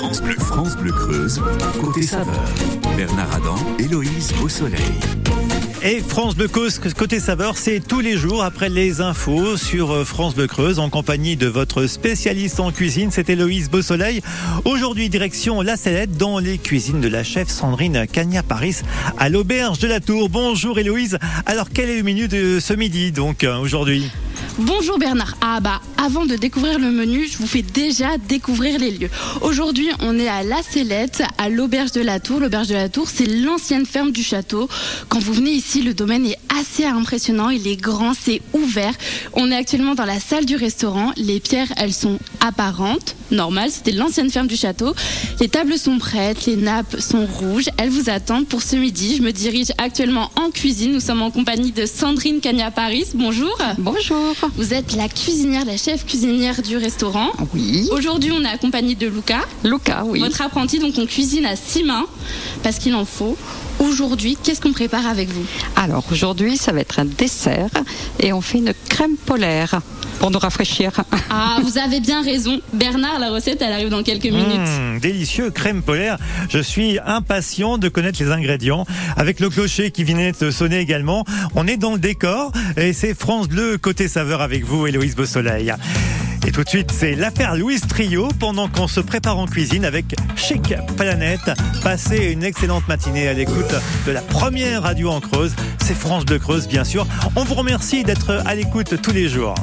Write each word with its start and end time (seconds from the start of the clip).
France 0.00 0.22
Bleu, 0.22 0.34
France 0.38 0.76
Bleu 0.78 0.92
Creuse, 0.92 1.42
côté 1.78 2.00
saveur. 2.00 2.42
Bernard 2.96 3.34
Adam, 3.34 3.56
Héloïse 3.78 4.32
Beausoleil. 4.40 4.80
Et 5.82 6.00
France 6.00 6.34
Bleu 6.34 6.48
Creuse, 6.48 6.80
côté 6.96 7.20
saveur, 7.20 7.58
c'est 7.58 7.80
tous 7.80 8.00
les 8.00 8.16
jours 8.16 8.42
après 8.42 8.70
les 8.70 9.02
infos 9.02 9.58
sur 9.58 9.90
euh, 9.90 10.04
France 10.06 10.34
Bleu 10.34 10.46
Creuse 10.46 10.78
en 10.78 10.88
compagnie 10.88 11.36
de 11.36 11.48
votre 11.48 11.86
spécialiste 11.86 12.60
en 12.60 12.72
cuisine, 12.72 13.10
c'est 13.10 13.28
Héloïse 13.28 13.68
Beausoleil. 13.68 14.22
Aujourd'hui, 14.64 15.10
direction 15.10 15.60
La 15.60 15.76
Sellette 15.76 16.16
dans 16.16 16.38
les 16.38 16.56
cuisines 16.56 17.02
de 17.02 17.08
la 17.08 17.22
chef 17.22 17.48
Sandrine 17.48 18.06
Cagna-Paris 18.10 18.76
à 19.18 19.28
l'auberge 19.28 19.80
de 19.80 19.88
la 19.88 20.00
Tour. 20.00 20.30
Bonjour 20.30 20.78
Héloïse. 20.78 21.18
Alors, 21.44 21.68
quel 21.68 21.90
est 21.90 21.98
le 21.98 22.04
menu 22.04 22.26
de 22.26 22.58
ce 22.58 22.72
midi 22.72 23.12
donc 23.12 23.44
euh, 23.44 23.58
aujourd'hui? 23.58 24.10
Bonjour 24.60 24.98
Bernard. 24.98 25.36
Ah 25.40 25.58
bah 25.60 25.80
avant 25.96 26.26
de 26.26 26.36
découvrir 26.36 26.78
le 26.78 26.90
menu, 26.90 27.26
je 27.26 27.38
vous 27.38 27.46
fais 27.46 27.62
déjà 27.62 28.18
découvrir 28.18 28.78
les 28.78 28.90
lieux. 28.90 29.10
Aujourd'hui, 29.40 29.88
on 30.00 30.18
est 30.18 30.28
à 30.28 30.42
La 30.42 30.62
Sellette, 30.62 31.22
à 31.38 31.48
l'auberge 31.48 31.92
de 31.92 32.02
la 32.02 32.20
Tour. 32.20 32.40
L'auberge 32.40 32.68
de 32.68 32.74
la 32.74 32.90
Tour, 32.90 33.08
c'est 33.08 33.26
l'ancienne 33.26 33.86
ferme 33.86 34.10
du 34.10 34.22
château. 34.22 34.68
Quand 35.08 35.18
vous 35.18 35.32
venez 35.32 35.52
ici, 35.52 35.82
le 35.82 35.94
domaine 35.94 36.26
est 36.26 36.38
assez 36.58 36.84
impressionnant, 36.84 37.50
il 37.50 37.66
est 37.66 37.76
grand, 37.76 38.12
c'est 38.14 38.42
ouvert. 38.52 38.92
On 39.34 39.50
est 39.50 39.56
actuellement 39.56 39.94
dans 39.94 40.04
la 40.04 40.20
salle 40.20 40.44
du 40.44 40.56
restaurant. 40.56 41.12
Les 41.16 41.40
pierres, 41.40 41.72
elles 41.76 41.92
sont 41.92 42.18
apparentes, 42.40 43.16
normales, 43.30 43.70
c'était 43.70 43.92
l'ancienne 43.92 44.30
ferme 44.30 44.46
du 44.46 44.56
château. 44.56 44.94
Les 45.40 45.48
tables 45.48 45.78
sont 45.78 45.98
prêtes, 45.98 46.46
les 46.46 46.56
nappes 46.56 47.00
sont 47.00 47.26
rouges, 47.26 47.68
elles 47.76 47.90
vous 47.90 48.10
attendent 48.10 48.46
pour 48.46 48.62
ce 48.62 48.76
midi. 48.76 49.16
Je 49.16 49.22
me 49.22 49.32
dirige 49.32 49.68
actuellement 49.78 50.30
en 50.36 50.50
cuisine. 50.50 50.92
Nous 50.92 51.00
sommes 51.00 51.22
en 51.22 51.30
compagnie 51.30 51.72
de 51.72 51.86
Sandrine 51.86 52.40
Cagna-Paris. 52.40 53.06
Bonjour. 53.14 53.56
Bonjour. 53.78 54.34
Vous 54.56 54.74
êtes 54.74 54.96
la 54.96 55.08
cuisinière, 55.08 55.64
la 55.64 55.76
chef 55.76 56.04
cuisinière 56.04 56.60
du 56.62 56.76
restaurant. 56.76 57.30
Oui. 57.54 57.88
Aujourd'hui, 57.92 58.32
on 58.32 58.42
est 58.42 58.48
accompagné 58.48 58.94
de 58.94 59.06
Luca. 59.06 59.40
Luca, 59.64 60.04
oui. 60.04 60.20
Votre 60.20 60.42
apprenti, 60.42 60.78
donc 60.78 60.94
on 60.98 61.06
cuisine 61.06 61.46
à 61.46 61.56
six 61.56 61.84
mains 61.84 62.06
parce 62.62 62.78
qu'il 62.78 62.94
en 62.94 63.04
faut. 63.04 63.36
Aujourd'hui, 63.80 64.36
qu'est-ce 64.42 64.60
qu'on 64.60 64.72
prépare 64.72 65.06
avec 65.06 65.30
vous 65.30 65.44
Alors 65.74 66.04
aujourd'hui, 66.12 66.58
ça 66.58 66.70
va 66.70 66.80
être 66.80 66.98
un 66.98 67.06
dessert 67.06 67.70
et 68.20 68.32
on 68.32 68.42
fait 68.42 68.58
une 68.58 68.74
crème 68.90 69.16
polaire 69.16 69.80
pour 70.18 70.30
nous 70.30 70.38
rafraîchir. 70.38 70.92
Ah, 71.30 71.58
vous 71.62 71.78
avez 71.78 72.00
bien 72.00 72.22
raison. 72.22 72.60
Bernard, 72.74 73.18
la 73.18 73.30
recette, 73.30 73.62
elle 73.62 73.72
arrive 73.72 73.88
dans 73.88 74.02
quelques 74.02 74.26
minutes. 74.26 74.68
Mmh, 74.68 74.98
délicieux, 75.00 75.50
crème 75.50 75.82
polaire. 75.82 76.18
Je 76.50 76.58
suis 76.58 76.98
impatient 77.06 77.78
de 77.78 77.88
connaître 77.88 78.22
les 78.22 78.30
ingrédients. 78.30 78.84
Avec 79.16 79.40
le 79.40 79.48
clocher 79.48 79.90
qui 79.90 80.04
venait 80.04 80.32
de 80.32 80.50
sonner 80.50 80.78
également, 80.80 81.24
on 81.54 81.66
est 81.66 81.78
dans 81.78 81.92
le 81.92 81.98
décor 81.98 82.52
et 82.76 82.92
c'est 82.92 83.14
France 83.14 83.48
Bleu 83.48 83.78
côté 83.78 84.08
saveur 84.08 84.42
avec 84.42 84.64
vous, 84.64 84.86
Héloïse 84.86 85.16
Beausoleil. 85.16 85.72
Et 86.46 86.52
tout 86.52 86.64
de 86.64 86.68
suite, 86.68 86.90
c'est 86.90 87.14
l'affaire 87.14 87.54
Louise 87.54 87.82
Trio 87.82 88.28
pendant 88.38 88.68
qu'on 88.68 88.88
se 88.88 89.00
prépare 89.00 89.38
en 89.38 89.46
cuisine 89.46 89.84
avec 89.84 90.16
Chic 90.36 90.74
Planète. 90.96 91.50
Passez 91.82 92.32
une 92.32 92.42
excellente 92.42 92.86
matinée 92.88 93.28
à 93.28 93.32
l'écoute 93.32 93.74
de 94.06 94.12
la 94.12 94.22
première 94.22 94.82
radio 94.82 95.10
en 95.10 95.20
Creuse. 95.20 95.54
C'est 95.82 95.94
France 95.94 96.24
Bleu 96.24 96.38
Creuse, 96.38 96.66
bien 96.66 96.84
sûr. 96.84 97.06
On 97.36 97.44
vous 97.44 97.54
remercie 97.54 98.04
d'être 98.04 98.42
à 98.46 98.54
l'écoute 98.54 99.00
tous 99.02 99.12
les 99.12 99.28
jours. 99.28 99.54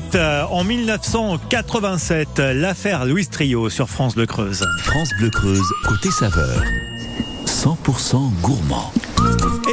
Planète 0.00 0.46
en 0.50 0.64
1987, 0.64 2.38
l'affaire 2.38 3.04
Louis 3.04 3.26
Trio 3.26 3.68
sur 3.68 3.88
France 3.88 4.14
Bleu 4.14 4.26
Creuse. 4.26 4.64
France 4.84 5.08
Bleu 5.18 5.30
Creuse, 5.30 5.72
côté 5.86 6.10
saveur, 6.10 6.62
100% 7.46 8.30
gourmand. 8.40 8.92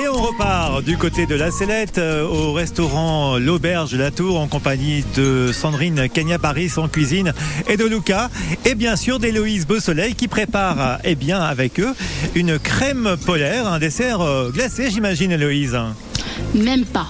Et 0.01 0.07
on 0.07 0.21
repart 0.21 0.83
du 0.83 0.97
côté 0.97 1.27
de 1.27 1.35
la 1.35 1.51
Sellette 1.51 1.99
euh, 1.99 2.25
au 2.25 2.53
restaurant 2.53 3.37
L'Auberge 3.37 3.91
de 3.91 3.97
la 3.97 4.09
Tour 4.09 4.39
en 4.39 4.47
compagnie 4.47 5.03
de 5.15 5.51
Sandrine 5.53 6.09
Kenya 6.09 6.39
Paris 6.39 6.71
en 6.77 6.87
cuisine 6.87 7.33
et 7.67 7.77
de 7.77 7.85
Lucas 7.85 8.29
et 8.65 8.73
bien 8.73 8.95
sûr 8.95 9.19
d'Héloïse 9.19 9.67
Beausoleil 9.67 10.15
qui 10.15 10.27
prépare 10.27 10.99
eh 11.03 11.15
bien 11.15 11.39
avec 11.39 11.79
eux 11.79 11.93
une 12.33 12.57
crème 12.57 13.15
polaire, 13.25 13.67
un 13.67 13.79
dessert 13.79 14.21
euh, 14.21 14.49
glacé 14.49 14.89
j'imagine 14.89 15.31
Héloïse. 15.31 15.77
Même 16.55 16.85
pas. 16.85 17.07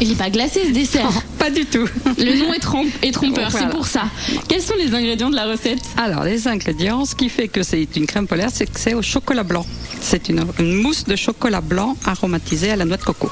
Il 0.00 0.08
n'est 0.08 0.14
pas 0.14 0.30
glacé 0.30 0.66
ce 0.66 0.72
dessert. 0.72 1.19
Pas 1.50 1.56
du 1.56 1.66
tout. 1.66 1.88
Le 2.18 2.38
nom 2.38 2.52
est, 2.52 2.58
trom- 2.62 2.88
est 3.02 3.10
trompeur, 3.12 3.50
Voilà. 3.50 3.66
c'est 3.66 3.72
pour 3.74 3.86
ça. 3.86 4.04
Quels 4.48 4.62
sont 4.62 4.74
les 4.78 4.94
ingrédients 4.94 5.30
de 5.30 5.34
la 5.36 5.46
recette? 5.46 5.80
Alors, 5.96 6.22
les 6.22 6.46
ingrédients, 6.46 7.04
ce 7.04 7.14
qui 7.16 7.28
fait 7.28 7.48
que 7.48 7.62
c'est 7.64 7.88
une 7.96 8.06
crème 8.06 8.28
polaire, 8.28 8.50
c'est 8.52 8.66
que 8.66 8.78
c'est 8.78 8.94
au 8.94 9.02
chocolat 9.02 9.42
blanc. 9.42 9.66
C'est 10.02 10.28
une, 10.28 10.44
une 10.58 10.74
mousse 10.74 11.04
de 11.04 11.14
chocolat 11.16 11.60
blanc 11.60 11.96
aromatisée 12.04 12.70
à 12.70 12.76
la 12.76 12.84
noix 12.84 12.96
de 12.96 13.02
coco. 13.04 13.30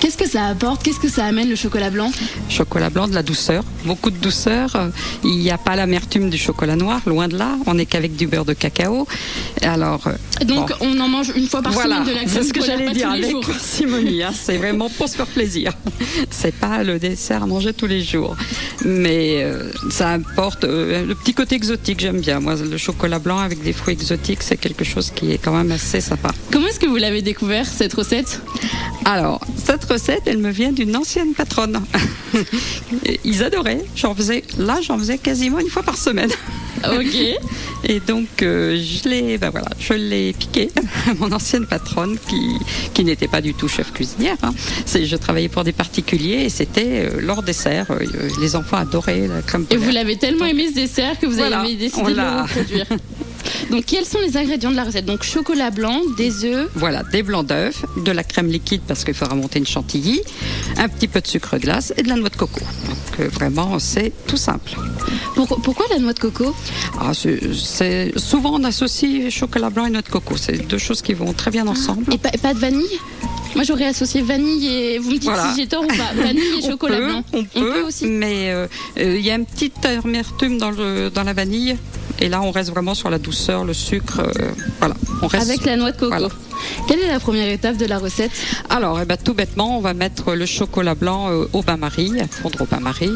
Qu'est-ce 0.00 0.16
que 0.16 0.28
ça 0.28 0.46
apporte? 0.46 0.82
Qu'est-ce 0.82 1.00
que 1.00 1.08
ça 1.08 1.24
amène 1.24 1.48
le 1.48 1.56
chocolat 1.56 1.90
blanc? 1.90 2.10
Chocolat 2.48 2.88
blanc, 2.90 3.08
de 3.08 3.14
la 3.14 3.22
douceur, 3.22 3.62
beaucoup 3.84 4.10
de 4.10 4.16
douceur. 4.16 4.74
Euh, 4.76 4.88
Il 5.24 5.36
n'y 5.38 5.50
a 5.50 5.58
pas 5.58 5.76
l'amertume 5.76 6.30
du 6.30 6.38
chocolat 6.38 6.76
noir, 6.76 7.00
loin 7.06 7.28
de 7.28 7.36
là. 7.36 7.56
On 7.66 7.74
n'est 7.74 7.86
qu'avec 7.86 8.16
du 8.16 8.26
beurre 8.26 8.44
de 8.44 8.52
cacao. 8.54 9.06
Alors, 9.62 10.06
euh, 10.06 10.44
Donc 10.44 10.68
bon. 10.68 10.74
on 10.80 11.00
en 11.00 11.08
mange 11.08 11.32
une 11.36 11.46
fois 11.46 11.60
par 11.62 11.72
voilà, 11.72 11.96
semaine 11.96 12.08
de 12.08 12.12
la 12.14 12.24
crème 12.24 12.42
c'est 12.42 12.48
ce 12.48 12.52
que 12.52 12.64
j'allais 12.64 12.90
dire 12.92 13.10
avec 13.10 13.34
parcimonie. 13.46 14.22
hein. 14.22 14.32
C'est 14.34 14.56
vraiment 14.56 14.88
pour 14.88 15.08
se 15.08 15.16
faire 15.16 15.26
plaisir. 15.26 15.72
C'est 16.30 16.54
pas 16.54 16.82
le 16.82 16.98
dessert 16.98 17.42
à 17.42 17.46
manger 17.46 17.72
tous 17.74 17.86
les 17.86 18.02
jours, 18.02 18.36
mais 18.84 19.42
euh, 19.42 19.70
ça 19.90 20.10
apporte 20.12 20.64
euh, 20.64 21.04
le 21.04 21.14
petit 21.14 21.34
côté 21.34 21.56
exotique. 21.56 22.00
J'aime 22.00 22.20
bien. 22.20 22.40
Moi, 22.40 22.54
le 22.56 22.76
chocolat 22.78 23.18
blanc 23.18 23.38
avec 23.38 23.62
des 23.62 23.72
fruits 23.72 23.94
exotiques, 23.94 24.42
c'est 24.42 24.56
quelque 24.56 24.84
chose 24.84 25.12
qui 25.14 25.32
est 25.32 25.38
quand 25.38 25.52
même 25.52 25.70
assez 25.72 26.00
sympa. 26.10 26.30
Comment 26.50 26.66
est-ce 26.66 26.80
que 26.80 26.86
vous 26.86 26.96
l'avez 26.96 27.22
découvert 27.22 27.66
cette 27.66 27.94
recette? 27.94 28.40
Alors, 29.04 29.40
cette 29.56 29.84
recette, 29.84 30.22
elle 30.26 30.38
me 30.38 30.50
vient 30.50 30.72
d'une 30.72 30.96
ancienne 30.96 31.34
patronne. 31.34 31.80
Ils 33.24 33.42
adoraient. 33.44 33.84
J'en 33.96 34.14
faisais, 34.14 34.42
là, 34.58 34.78
j'en 34.82 34.98
faisais 34.98 35.18
quasiment 35.18 35.58
une 35.60 35.68
fois 35.68 35.82
par 35.82 35.96
semaine. 35.96 36.30
Ok. 36.84 37.14
Et 37.84 38.00
donc, 38.00 38.42
euh, 38.42 38.78
je 38.82 39.08
l'ai, 39.08 39.38
ben 39.38 39.50
voilà, 39.50 39.68
je 39.78 39.94
l'ai 39.94 40.32
piqué 40.32 40.70
à 41.08 41.14
mon 41.18 41.32
ancienne 41.32 41.66
patronne 41.66 42.18
qui, 42.28 42.58
qui 42.92 43.04
n'était 43.04 43.28
pas 43.28 43.40
du 43.40 43.54
tout 43.54 43.68
chef 43.68 43.92
cuisinière. 43.92 44.36
hein. 44.42 44.52
C'est, 44.86 45.06
je 45.06 45.16
travaillais 45.16 45.48
pour 45.48 45.64
des 45.64 45.72
particuliers 45.72 46.42
et 46.44 46.48
c'était 46.50 47.08
euh, 47.08 47.20
leur 47.20 47.42
dessert. 47.42 47.86
Euh, 47.90 47.98
les 48.40 48.54
enfants 48.56 48.76
adoraient 48.78 49.28
la 49.28 49.40
crème 49.42 49.64
Et 49.70 49.76
vous 49.76 49.90
l'avez 49.90 50.16
tellement 50.16 50.44
aimé 50.46 50.66
ce 50.70 50.74
dessert 50.74 51.18
que 51.18 51.26
vous 51.26 51.36
Voilà, 51.36 51.60
avez 51.60 51.76
décidé 51.76 52.12
de 52.12 52.16
le 52.16 52.42
reproduire. 52.42 52.86
Donc 53.70 53.84
quels 53.86 54.04
sont 54.04 54.18
les 54.20 54.36
ingrédients 54.36 54.70
de 54.70 54.76
la 54.76 54.84
recette? 54.84 55.04
Donc 55.06 55.22
chocolat 55.22 55.70
blanc, 55.70 56.00
des 56.16 56.44
œufs, 56.44 56.68
Voilà, 56.74 57.02
des 57.04 57.22
blancs 57.22 57.46
d'œufs, 57.46 57.82
de 58.04 58.10
la 58.12 58.24
crème 58.24 58.48
liquide 58.48 58.82
parce 58.86 59.04
qu'il 59.04 59.14
faudra 59.14 59.34
monter 59.34 59.58
une 59.58 59.66
chantilly, 59.66 60.20
un 60.76 60.88
petit 60.88 61.08
peu 61.08 61.20
de 61.20 61.26
sucre 61.26 61.58
glace 61.58 61.92
et 61.96 62.02
de 62.02 62.08
la 62.08 62.16
noix 62.16 62.28
de 62.28 62.36
coco. 62.36 62.60
Donc 62.60 63.20
euh, 63.20 63.28
vraiment, 63.28 63.78
c'est 63.78 64.12
tout 64.26 64.36
simple. 64.36 64.72
Pour- 65.34 65.60
pourquoi 65.62 65.86
la 65.90 65.98
noix 65.98 66.12
de 66.12 66.18
coco? 66.18 66.54
Ah, 67.00 67.12
c'est, 67.14 68.12
souvent 68.18 68.54
on 68.54 68.64
associe 68.64 69.30
chocolat 69.32 69.70
blanc 69.70 69.86
et 69.86 69.90
noix 69.90 70.02
de 70.02 70.08
coco. 70.08 70.36
C'est 70.36 70.66
deux 70.68 70.78
choses 70.78 71.02
qui 71.02 71.14
vont 71.14 71.32
très 71.32 71.50
bien 71.50 71.66
ensemble. 71.66 72.12
Et 72.12 72.18
pas, 72.18 72.30
pas 72.30 72.54
de 72.54 72.58
vanille? 72.58 72.98
Moi 73.54 73.64
j'aurais 73.64 73.86
associé 73.86 74.22
vanille 74.22 74.66
et 74.68 74.98
vous 74.98 75.08
me 75.10 75.18
dites 75.18 75.24
Voilà. 75.24 75.52
si 75.52 75.60
j'ai 75.60 75.66
tort 75.66 75.82
ou 75.84 75.88
pas. 75.88 76.12
Vanille 76.14 76.58
et 76.58 76.62
chocolat 76.70 76.96
peut, 76.98 77.06
blanc. 77.08 77.24
On 77.32 77.44
peut, 77.44 77.82
aussi. 77.82 78.06
mais 78.06 78.50
euh, 78.52 78.66
euh, 78.98 79.16
il 79.18 79.24
y 79.24 79.30
a 79.30 79.34
une 79.34 79.46
petite 79.46 79.84
amertume 79.84 80.58
dans, 80.58 80.70
le, 80.70 81.10
dans 81.10 81.24
la 81.24 81.32
vanille. 81.32 81.76
Et 82.20 82.28
là, 82.28 82.42
on 82.42 82.50
reste 82.50 82.70
vraiment 82.70 82.94
sur 82.94 83.08
la 83.10 83.18
douceur, 83.18 83.64
le 83.64 83.72
sucre. 83.72 84.20
euh, 84.20 84.50
voilà, 84.78 84.94
on 85.22 85.26
reste. 85.26 85.48
Avec 85.50 85.64
la 85.64 85.76
noix 85.76 85.90
de 85.90 85.96
coco. 85.96 86.10
Voilà. 86.10 86.28
Quelle 86.86 87.00
est 87.00 87.08
la 87.08 87.20
première 87.20 87.48
étape 87.48 87.76
de 87.76 87.86
la 87.86 87.98
recette? 87.98 88.30
Alors, 88.68 89.00
eh 89.00 89.04
ben, 89.04 89.16
tout 89.16 89.34
bêtement, 89.34 89.78
on 89.78 89.80
va 89.80 89.94
mettre 89.94 90.34
le 90.34 90.46
chocolat 90.46 90.94
blanc 90.94 91.30
euh, 91.30 91.46
au 91.52 91.62
bain-marie, 91.62 92.20
à 92.20 92.26
fondre 92.26 92.60
au 92.62 92.66
bain-marie. 92.66 93.12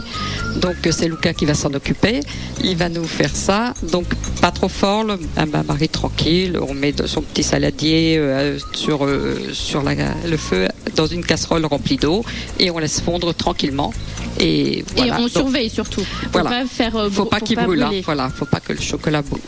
Donc, 0.56 0.76
euh, 0.86 0.92
c'est 0.92 1.08
Lucas 1.08 1.32
qui 1.34 1.44
va 1.44 1.54
s'en 1.54 1.72
occuper. 1.74 2.20
Il 2.62 2.76
va 2.76 2.88
nous 2.88 3.04
faire 3.04 3.34
ça. 3.34 3.74
Donc, 3.90 4.06
pas 4.40 4.50
trop 4.50 4.68
fort, 4.68 5.04
le- 5.04 5.18
un 5.36 5.46
bain-marie 5.46 5.88
tranquille. 5.88 6.58
On 6.68 6.74
met 6.74 6.94
son 7.06 7.22
petit 7.22 7.42
saladier 7.42 8.16
euh, 8.18 8.58
sur, 8.74 9.06
sur 9.52 9.82
la- 9.82 9.94
le 10.28 10.36
feu 10.36 10.68
dans 10.96 11.06
une 11.06 11.24
casserole 11.24 11.64
remplie 11.66 11.96
d'eau 11.96 12.24
et 12.58 12.70
on 12.70 12.78
laisse 12.78 13.00
fondre 13.00 13.34
tranquillement. 13.34 13.92
Et, 14.40 14.84
voilà. 14.96 15.12
Et 15.12 15.16
on 15.16 15.22
Donc, 15.22 15.30
surveille 15.30 15.70
surtout. 15.70 16.00
Faut 16.02 16.28
Voilà. 16.32 16.50
pas 16.50 16.66
faire. 16.66 16.92
faut 17.10 17.24
pas 17.24 17.40
qu'il 17.40 17.56
brûle, 17.56 17.82
hein. 17.82 17.90
voilà, 18.04 18.28
faut 18.30 18.44
pas 18.46 18.60
que 18.60 18.72
le 18.72 18.80
chocolat 18.80 19.22
brûle. 19.22 19.40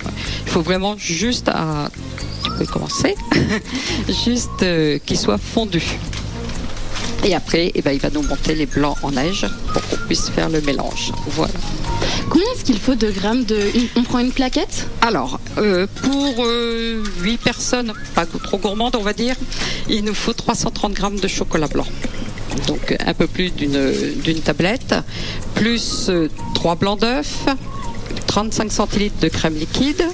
Il 0.46 0.50
faut 0.52 0.62
vraiment 0.62 0.96
juste 0.96 1.48
à, 1.48 1.88
tu 2.46 2.52
peux 2.52 2.66
commencer, 2.66 3.14
juste 4.24 4.62
euh, 4.62 4.98
qu'il 5.04 5.18
soit 5.18 5.38
fondu. 5.38 5.82
Et 7.24 7.34
après, 7.34 7.72
eh 7.74 7.82
ben, 7.82 7.92
il 7.92 8.00
va 8.00 8.10
nous 8.10 8.22
monter 8.22 8.54
les 8.54 8.66
blancs 8.66 8.96
en 9.02 9.10
neige 9.10 9.46
pour 9.72 9.82
qu'on 9.88 9.96
puisse 10.06 10.28
faire 10.28 10.48
le 10.48 10.60
mélange. 10.60 11.12
Voilà. 11.28 11.54
Combien 12.30 12.46
est-ce 12.54 12.64
qu'il 12.64 12.78
faut 12.78 12.94
de 12.94 13.10
grammes 13.10 13.44
de. 13.44 13.58
On 13.96 14.02
prend 14.02 14.20
une 14.20 14.30
plaquette? 14.30 14.86
Alors, 15.00 15.40
euh, 15.58 15.86
pour 16.02 16.46
8 17.22 17.38
personnes, 17.38 17.92
pas 18.14 18.26
trop 18.26 18.58
gourmandes, 18.58 18.94
on 18.96 19.02
va 19.02 19.12
dire, 19.12 19.34
il 19.88 20.04
nous 20.04 20.14
faut 20.14 20.32
330 20.32 20.92
grammes 20.92 21.18
de 21.18 21.28
chocolat 21.28 21.68
blanc. 21.68 21.86
Donc 22.68 22.96
un 23.04 23.14
peu 23.14 23.26
plus 23.26 23.50
d'une 23.50 23.90
d'une 24.22 24.40
tablette, 24.40 24.94
plus 25.54 26.10
3 26.54 26.74
blancs 26.76 27.00
d'œufs, 27.00 27.46
35 28.26 28.70
centilitres 28.70 29.18
de 29.20 29.28
crème 29.28 29.54
liquide, 29.54 30.04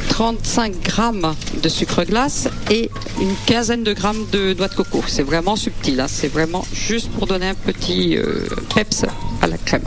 35 0.00 0.80
grammes 0.82 1.34
de 1.62 1.68
sucre 1.68 2.04
glace 2.04 2.48
et 2.70 2.90
une 3.20 3.34
quinzaine 3.46 3.84
de 3.84 3.92
grammes 3.92 4.26
de 4.32 4.54
noix 4.54 4.68
de 4.68 4.74
coco. 4.74 5.02
C'est 5.06 5.22
vraiment 5.22 5.56
subtil, 5.56 6.00
hein, 6.00 6.06
c'est 6.08 6.28
vraiment 6.28 6.64
juste 6.72 7.10
pour 7.10 7.26
donner 7.26 7.48
un 7.48 7.54
petit 7.54 8.16
euh, 8.16 8.46
peps 8.74 9.04
à 9.42 9.46
la 9.46 9.56
crème. 9.58 9.82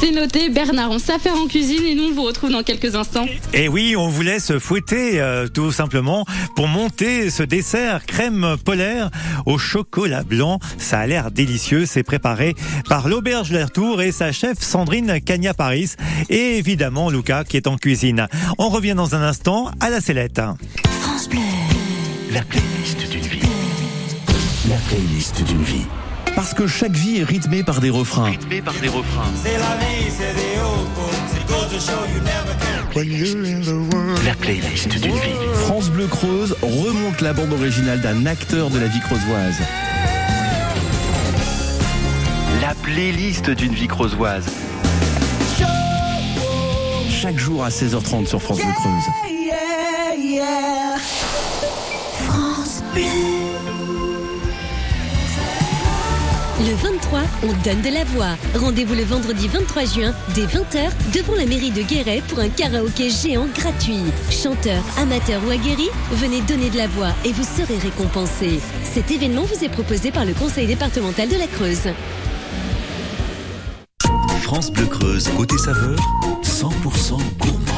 C'est 0.00 0.12
noté, 0.12 0.48
Bernard, 0.48 0.90
on 0.90 0.98
sait 0.98 1.18
faire 1.18 1.34
en 1.36 1.46
cuisine 1.46 1.84
et 1.84 1.94
nous 1.94 2.04
on 2.04 2.12
vous 2.12 2.22
retrouve 2.22 2.50
dans 2.50 2.62
quelques 2.62 2.94
instants. 2.94 3.26
Et 3.52 3.68
oui, 3.68 3.94
on 3.96 4.08
vous 4.08 4.22
laisse 4.22 4.58
fouetter 4.58 5.20
euh, 5.20 5.48
tout 5.48 5.72
simplement 5.72 6.24
pour 6.56 6.68
monter 6.68 7.30
ce 7.30 7.42
dessert 7.42 8.04
crème 8.06 8.56
polaire 8.64 9.10
au 9.46 9.58
chocolat 9.58 10.22
blanc. 10.22 10.58
Ça 10.78 11.00
a 11.00 11.06
l'air 11.06 11.30
délicieux. 11.30 11.86
C'est 11.86 12.02
préparé 12.02 12.54
par 12.88 13.08
l'auberge 13.08 13.50
Lertour 13.50 14.02
et 14.02 14.12
sa 14.12 14.32
chef 14.32 14.60
Sandrine 14.60 15.20
Cagna 15.20 15.54
Paris 15.54 15.92
et 16.30 16.58
évidemment 16.58 17.10
Lucas 17.10 17.44
qui 17.44 17.56
est 17.56 17.66
en 17.66 17.76
cuisine. 17.76 18.28
On 18.58 18.68
revient 18.68 18.94
dans 18.96 19.14
un 19.14 19.22
instant 19.22 19.51
à 19.80 19.90
la 19.90 20.00
sellette. 20.00 20.40
La 22.30 22.42
playlist 22.42 23.10
d'une 23.10 23.20
vie. 23.20 23.40
La 24.68 24.76
playlist 24.88 25.44
d'une 25.44 25.62
vie. 25.62 25.84
Parce 26.34 26.54
que 26.54 26.66
chaque 26.66 26.92
vie 26.92 27.18
est 27.18 27.24
rythmée 27.24 27.62
par 27.62 27.80
des 27.80 27.90
refrains. 27.90 28.30
Rythmée 28.30 28.62
par 28.62 28.72
des 28.74 28.88
refrains. 28.88 29.30
La 34.24 34.34
playlist 34.34 34.88
d'une 34.88 35.12
vie. 35.12 35.18
France 35.66 35.90
Bleu 35.90 36.06
Creuse 36.06 36.56
remonte 36.62 37.20
la 37.20 37.34
bande 37.34 37.52
originale 37.52 38.00
d'un 38.00 38.24
acteur 38.24 38.70
de 38.70 38.78
la 38.78 38.86
vie 38.86 39.00
creusoise. 39.00 39.60
La 42.62 42.74
playlist 42.76 43.50
d'une 43.50 43.74
vie 43.74 43.88
creusoise. 43.88 44.46
Chaque 47.10 47.38
jour 47.38 47.64
à 47.64 47.68
16h30 47.68 48.26
sur 48.26 48.40
France 48.40 48.58
Bleu 48.58 48.72
Creuse. 48.72 49.31
Le 56.58 56.74
23, 56.74 57.20
on 57.42 57.52
donne 57.62 57.82
de 57.82 57.90
la 57.92 58.04
voix. 58.04 58.36
Rendez-vous 58.54 58.94
le 58.94 59.02
vendredi 59.02 59.48
23 59.48 59.84
juin, 59.84 60.14
dès 60.34 60.46
20h, 60.46 60.90
devant 61.12 61.34
la 61.34 61.44
mairie 61.44 61.70
de 61.70 61.82
Guéret 61.82 62.22
pour 62.28 62.38
un 62.38 62.48
karaoké 62.48 63.10
géant 63.10 63.46
gratuit. 63.54 64.04
Chanteurs, 64.30 64.82
amateurs 64.96 65.42
ou 65.46 65.50
aguerris, 65.50 65.90
venez 66.12 66.40
donner 66.42 66.70
de 66.70 66.78
la 66.78 66.86
voix 66.86 67.10
et 67.26 67.32
vous 67.32 67.44
serez 67.44 67.76
récompensés. 67.76 68.60
Cet 68.84 69.10
événement 69.10 69.42
vous 69.42 69.62
est 69.62 69.68
proposé 69.68 70.12
par 70.12 70.24
le 70.24 70.32
conseil 70.32 70.66
départemental 70.66 71.28
de 71.28 71.36
la 71.36 71.46
Creuse. 71.46 71.90
France 74.40 74.70
Bleu 74.72 74.86
Creuse, 74.86 75.28
côté 75.36 75.58
saveur, 75.58 75.98
100% 76.42 77.18
gourmand. 77.38 77.71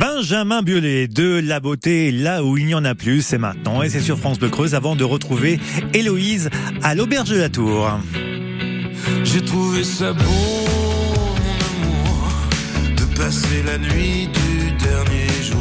Benjamin 0.00 0.62
Biolay 0.62 1.08
de 1.08 1.42
La 1.44 1.60
Beauté, 1.60 2.10
là 2.10 2.42
où 2.42 2.56
il 2.56 2.64
n'y 2.64 2.74
en 2.74 2.86
a 2.86 2.94
plus, 2.94 3.20
c'est 3.20 3.36
maintenant. 3.36 3.82
Et 3.82 3.90
c'est 3.90 4.00
sur 4.00 4.18
France 4.18 4.38
Bleu 4.38 4.48
Creuse 4.48 4.74
avant 4.74 4.96
de 4.96 5.04
retrouver 5.04 5.60
Héloïse 5.92 6.48
à 6.82 6.94
l'auberge 6.94 7.28
de 7.28 7.36
la 7.36 7.50
Tour. 7.50 8.00
J'ai 9.24 9.42
trouvé 9.42 9.84
ça 9.84 10.14
beau, 10.14 10.24
mon 10.24 11.92
amour, 11.92 12.32
de 12.96 13.14
passer 13.14 13.62
la 13.66 13.76
nuit 13.76 14.28
du 14.28 14.72
dernier 14.82 15.28
jour 15.42 15.58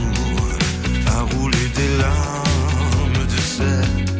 à 1.07 1.21
rouler 1.35 1.57
des 1.75 1.97
larmes 2.01 3.25
de 3.25 3.41
sel 3.41 4.15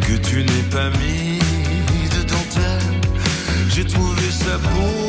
que 0.00 0.28
tu 0.28 0.44
n'es 0.44 0.70
pas 0.70 0.90
mis 0.90 1.40
de 2.08 2.22
dentelle. 2.22 3.00
J'ai 3.74 3.84
trouvé 3.84 4.30
ça 4.30 4.58
beau, 4.58 5.08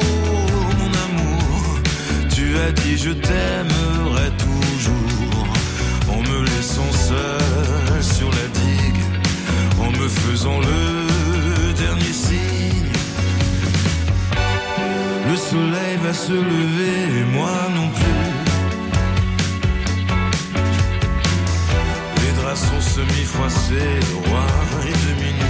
mon 0.80 0.90
amour. 1.06 1.80
Tu 2.34 2.58
as 2.58 2.72
dit 2.72 2.98
je 2.98 3.12
t'aimerai 3.12 4.07
laissant 6.58 6.92
seul 6.92 8.04
sur 8.04 8.30
la 8.32 8.48
digue, 8.62 9.04
en 9.80 9.92
me 9.92 10.08
faisant 10.08 10.60
le 10.60 11.74
dernier 11.74 12.14
signe. 12.28 12.92
Le 15.30 15.36
soleil 15.36 15.98
va 16.04 16.14
se 16.14 16.34
lever 16.34 17.20
et 17.20 17.26
moi 17.38 17.56
non 17.76 17.90
plus. 18.00 18.24
Les 22.24 22.34
draps 22.42 22.62
sont 22.70 22.82
semi-froissés, 22.96 24.00
roi 24.26 24.48
est 24.90 25.00
demi 25.10 25.47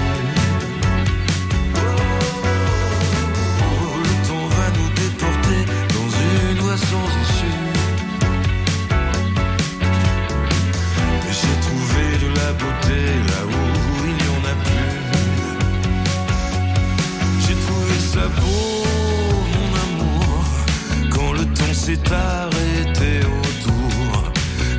s'est 21.88 22.12
arrêté 22.12 23.14
autour. 23.42 24.34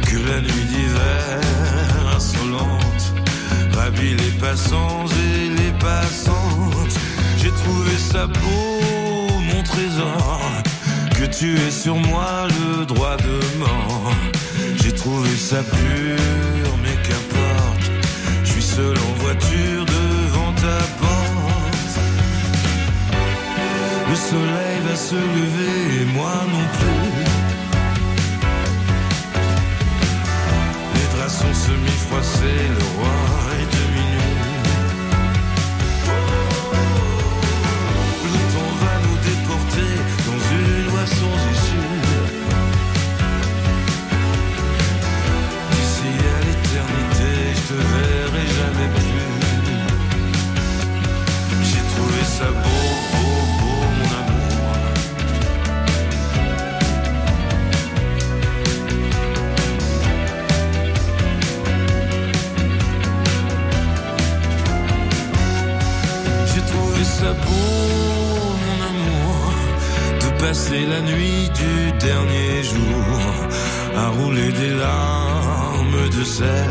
Que 0.09 0.17
la 0.31 0.41
nuit 0.43 0.67
d'hiver 0.73 1.41
insolente 2.15 3.05
ravit 3.73 4.15
les 4.15 4.35
passants 4.45 5.07
et 5.27 5.49
les 5.61 5.73
passantes. 5.87 6.97
J'ai 7.39 7.53
trouvé 7.63 7.95
ça 8.13 8.27
beau, 8.27 9.31
mon 9.51 9.63
trésor, 9.63 10.41
que 11.17 11.25
tu 11.25 11.57
aies 11.57 11.77
sur 11.85 11.97
moi 11.97 12.47
le 12.57 12.85
droit 12.85 13.17
de 13.17 13.37
mort. 13.59 14.13
J'ai 14.83 14.93
trouvé 14.93 15.31
ça 15.31 15.63
pur, 15.63 16.71
mais 16.83 16.97
qu'importe. 17.07 17.87
Je 18.45 18.51
suis 18.53 18.69
seul 18.77 18.97
en 19.09 19.13
voiture 19.23 19.85
devant 19.97 20.53
ta 20.65 20.79
porte. 21.01 21.95
Le 24.11 24.17
soleil 24.31 24.68
se 24.97 25.15
lever 25.15 26.03
et 26.03 26.05
moi 26.17 26.35
non 26.51 26.65
plus. 26.77 27.25
Les 30.95 31.17
draps 31.17 31.35
sont 31.35 31.55
semi-froissés, 31.55 32.65
le 32.79 32.85
roi 32.97 33.19
est 33.61 33.78
de 70.49 70.55
passer 70.55 70.87
la 70.87 71.01
nuit 71.01 71.51
du 71.55 71.93
dernier 71.99 72.63
jour 72.63 73.25
à 73.97 74.09
rouler 74.09 74.51
des 74.53 74.75
larmes 74.75 76.09
de 76.17 76.25
sel 76.25 76.71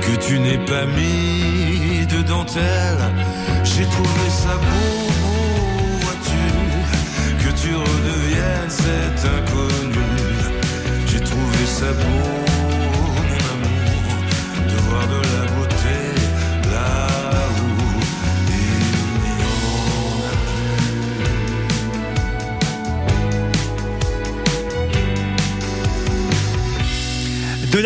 que 0.00 0.14
tu 0.26 0.38
n'es 0.38 0.58
pas 0.58 0.84
mis 0.86 2.06
de 2.06 2.22
dentelle. 2.22 3.04
J'ai 3.64 3.84
trouvé 3.84 4.28
ça 4.28 4.56
beau, 4.56 5.31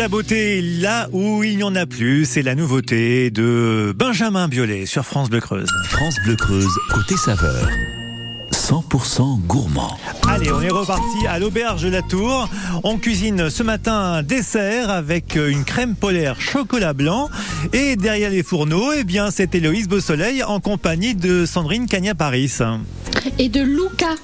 la 0.07 0.09
beauté 0.09 0.61
là 0.61 1.09
où 1.11 1.43
il 1.43 1.57
n'y 1.57 1.63
en 1.63 1.75
a 1.75 1.85
plus, 1.85 2.23
c'est 2.23 2.41
la 2.41 2.55
nouveauté 2.55 3.29
de 3.29 3.93
Benjamin 3.93 4.47
Biolay 4.47 4.85
sur 4.85 5.03
France 5.03 5.29
Bleu 5.29 5.41
Creuse. 5.41 5.67
France 5.89 6.15
Bleu 6.23 6.37
Creuse, 6.37 6.73
côté 6.93 7.17
saveur. 7.17 7.67
100% 8.53 9.41
gourmand. 9.41 9.97
Allez, 10.25 10.49
on 10.53 10.61
est 10.61 10.69
reparti 10.69 11.27
à 11.27 11.39
l'auberge 11.39 11.83
de 11.83 11.89
la 11.89 12.01
Tour. 12.01 12.47
On 12.85 12.97
cuisine 12.97 13.49
ce 13.49 13.63
matin 13.63 13.93
un 13.93 14.23
dessert 14.23 14.89
avec 14.89 15.35
une 15.35 15.65
crème 15.65 15.95
polaire 15.95 16.39
chocolat 16.39 16.93
blanc. 16.93 17.27
Et 17.73 17.97
derrière 17.97 18.29
les 18.29 18.43
fourneaux, 18.43 18.93
eh 18.93 19.03
bien, 19.03 19.29
c'est 19.29 19.55
Héloïse 19.55 19.89
Beausoleil 19.89 20.41
en 20.41 20.61
compagnie 20.61 21.15
de 21.15 21.45
Sandrine 21.45 21.85
Cagna-Paris. 21.85 22.59
Et 23.39 23.49
de 23.49 23.61
Luca. 23.61 24.15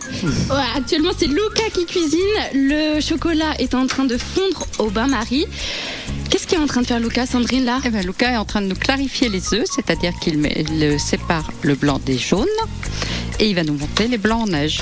Ouais, 0.50 0.56
actuellement, 0.76 1.12
c'est 1.18 1.28
Luca 1.28 1.64
qui 1.74 1.86
cuisine. 1.86 2.20
Le 2.54 3.00
chocolat 3.02 3.54
est 3.60 3.74
en 3.76 3.88
train 3.88 4.06
de 4.06 4.18
fondre 4.18 4.66
au 4.80 4.90
bain-marie. 4.90 5.46
Qu'est-ce 6.30 6.48
qu'il 6.48 6.58
est 6.58 6.62
en 6.62 6.68
train 6.68 6.82
de 6.82 6.88
faire 6.88 7.00
Luca, 7.00 7.26
Sandrine, 7.26 7.66
là? 7.66 7.80
Eh 7.86 7.90
ben, 7.90 8.06
Luca 8.06 8.32
est 8.32 8.38
en 8.38 8.46
train 8.46 8.62
de 8.62 8.68
nous 8.68 8.76
clarifier 8.76 9.30
les 9.30 9.54
œufs, 9.54 9.66
c'est-à-dire 9.76 10.14
qu'il 10.22 10.42
le 10.42 10.98
sépare 10.98 11.52
le 11.62 11.76
blanc 11.76 12.00
des 12.06 12.18
jaunes 12.18 12.48
et 13.40 13.48
il 13.50 13.56
va 13.56 13.64
nous 13.64 13.74
monter 13.74 14.08
les 14.08 14.18
blancs 14.18 14.44
en 14.44 14.48
neige. 14.48 14.82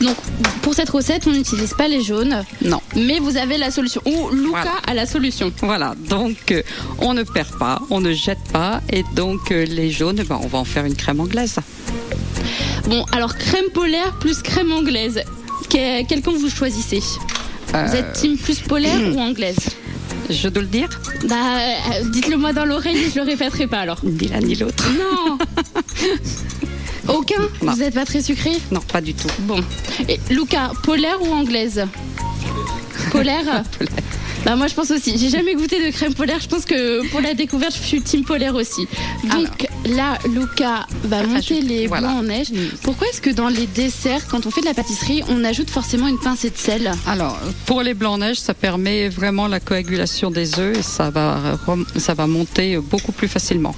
Donc, 0.00 0.16
pour 0.62 0.74
cette 0.74 0.90
recette, 0.90 1.26
on 1.26 1.30
n'utilise 1.32 1.72
pas 1.74 1.86
les 1.88 2.02
jaunes, 2.02 2.42
Non. 2.62 2.80
mais 2.96 3.18
vous 3.20 3.36
avez 3.36 3.56
la 3.58 3.70
solution. 3.70 4.02
Ou 4.04 4.30
Luca 4.30 4.50
Voilà. 4.50 4.72
a 4.86 4.94
la 4.94 5.06
solution. 5.06 5.52
Voilà, 5.62 5.94
donc 6.08 6.50
euh, 6.50 6.62
on 6.98 7.14
ne 7.14 7.22
perd 7.22 7.56
pas, 7.58 7.80
on 7.90 8.00
ne 8.00 8.12
jette 8.12 8.42
pas 8.52 8.82
et 8.92 9.04
donc 9.14 9.52
euh, 9.52 9.64
les 9.64 9.90
jaunes, 9.90 10.22
ben, 10.28 10.38
on 10.42 10.48
va 10.48 10.58
en 10.58 10.64
faire 10.64 10.84
une 10.84 10.96
crème 10.96 11.20
anglaise. 11.20 11.56
Bon, 12.88 13.04
alors 13.12 13.36
crème 13.36 13.70
polaire 13.72 14.12
plus 14.20 14.42
crème 14.42 14.72
anglaise. 14.72 15.22
Que- 15.70 16.04
Quel 16.06 16.22
camp 16.22 16.32
vous 16.32 16.50
choisissez 16.50 17.00
Euh, 17.74 17.86
Vous 17.86 17.96
êtes 17.96 18.12
team 18.12 18.36
plus 18.36 18.60
polaire 18.60 19.00
ou 19.14 19.18
anglaise? 19.18 19.56
Je 20.30 20.48
dois 20.48 20.62
le 20.62 20.68
dire 20.68 20.88
Bah, 21.28 21.34
euh, 21.36 22.04
dites-le 22.10 22.36
moi 22.36 22.52
dans 22.52 22.64
l'oreille, 22.64 23.10
je 23.14 23.18
le 23.20 23.26
répéterai 23.26 23.66
pas 23.66 23.80
alors. 23.80 23.98
Ni 24.04 24.28
l'un 24.28 24.40
ni 24.40 24.54
l'autre. 24.54 24.84
Non 24.98 25.38
Aucun? 27.08 27.40
Non. 27.62 27.72
Vous 27.72 27.78
n'êtes 27.80 27.94
pas 27.94 28.04
très 28.06 28.22
sucré? 28.22 28.52
Non, 28.70 28.80
pas 28.80 29.00
du 29.00 29.12
tout. 29.14 29.28
Bon. 29.40 29.60
Et 30.08 30.18
Luca, 30.30 30.70
polaire 30.82 31.18
ou 31.20 31.32
anglaise? 31.32 31.84
Polaire 33.10 33.62
Bah 34.44 34.56
moi 34.56 34.66
je 34.66 34.74
pense 34.74 34.90
aussi. 34.90 35.16
J'ai 35.18 35.30
jamais 35.30 35.54
goûté 35.54 35.84
de 35.84 35.90
crème 35.90 36.14
polaire. 36.14 36.38
Je 36.40 36.48
pense 36.48 36.64
que 36.64 37.06
pour 37.08 37.20
la 37.20 37.34
découverte, 37.34 37.74
je 37.74 37.86
suis 37.86 38.02
team 38.02 38.24
polaire 38.24 38.54
aussi. 38.54 38.86
Donc 39.24 39.66
là, 39.86 40.18
Luca 40.28 40.86
va 41.04 41.22
monter 41.22 41.54
Rajoute, 41.54 41.68
les 41.68 41.86
voilà. 41.86 42.08
blancs 42.08 42.18
en 42.18 42.22
neige. 42.24 42.48
Pourquoi 42.82 43.08
est-ce 43.08 43.20
que 43.20 43.30
dans 43.30 43.48
les 43.48 43.66
desserts, 43.66 44.26
quand 44.28 44.46
on 44.46 44.50
fait 44.50 44.60
de 44.60 44.66
la 44.66 44.74
pâtisserie, 44.74 45.22
on 45.28 45.42
ajoute 45.44 45.70
forcément 45.70 46.08
une 46.08 46.18
pincée 46.18 46.50
de 46.50 46.58
sel? 46.58 46.92
Alors, 47.06 47.38
pour 47.66 47.82
les 47.82 47.94
blancs 47.94 48.14
en 48.14 48.18
neige, 48.18 48.38
ça 48.38 48.52
permet 48.54 49.08
vraiment 49.08 49.46
la 49.48 49.60
coagulation 49.60 50.30
des 50.30 50.58
œufs 50.58 50.78
et 50.78 50.82
ça 50.82 51.10
va, 51.10 51.38
ça 51.96 52.12
va 52.14 52.26
monter 52.26 52.76
beaucoup 52.78 53.12
plus 53.12 53.28
facilement. 53.28 53.74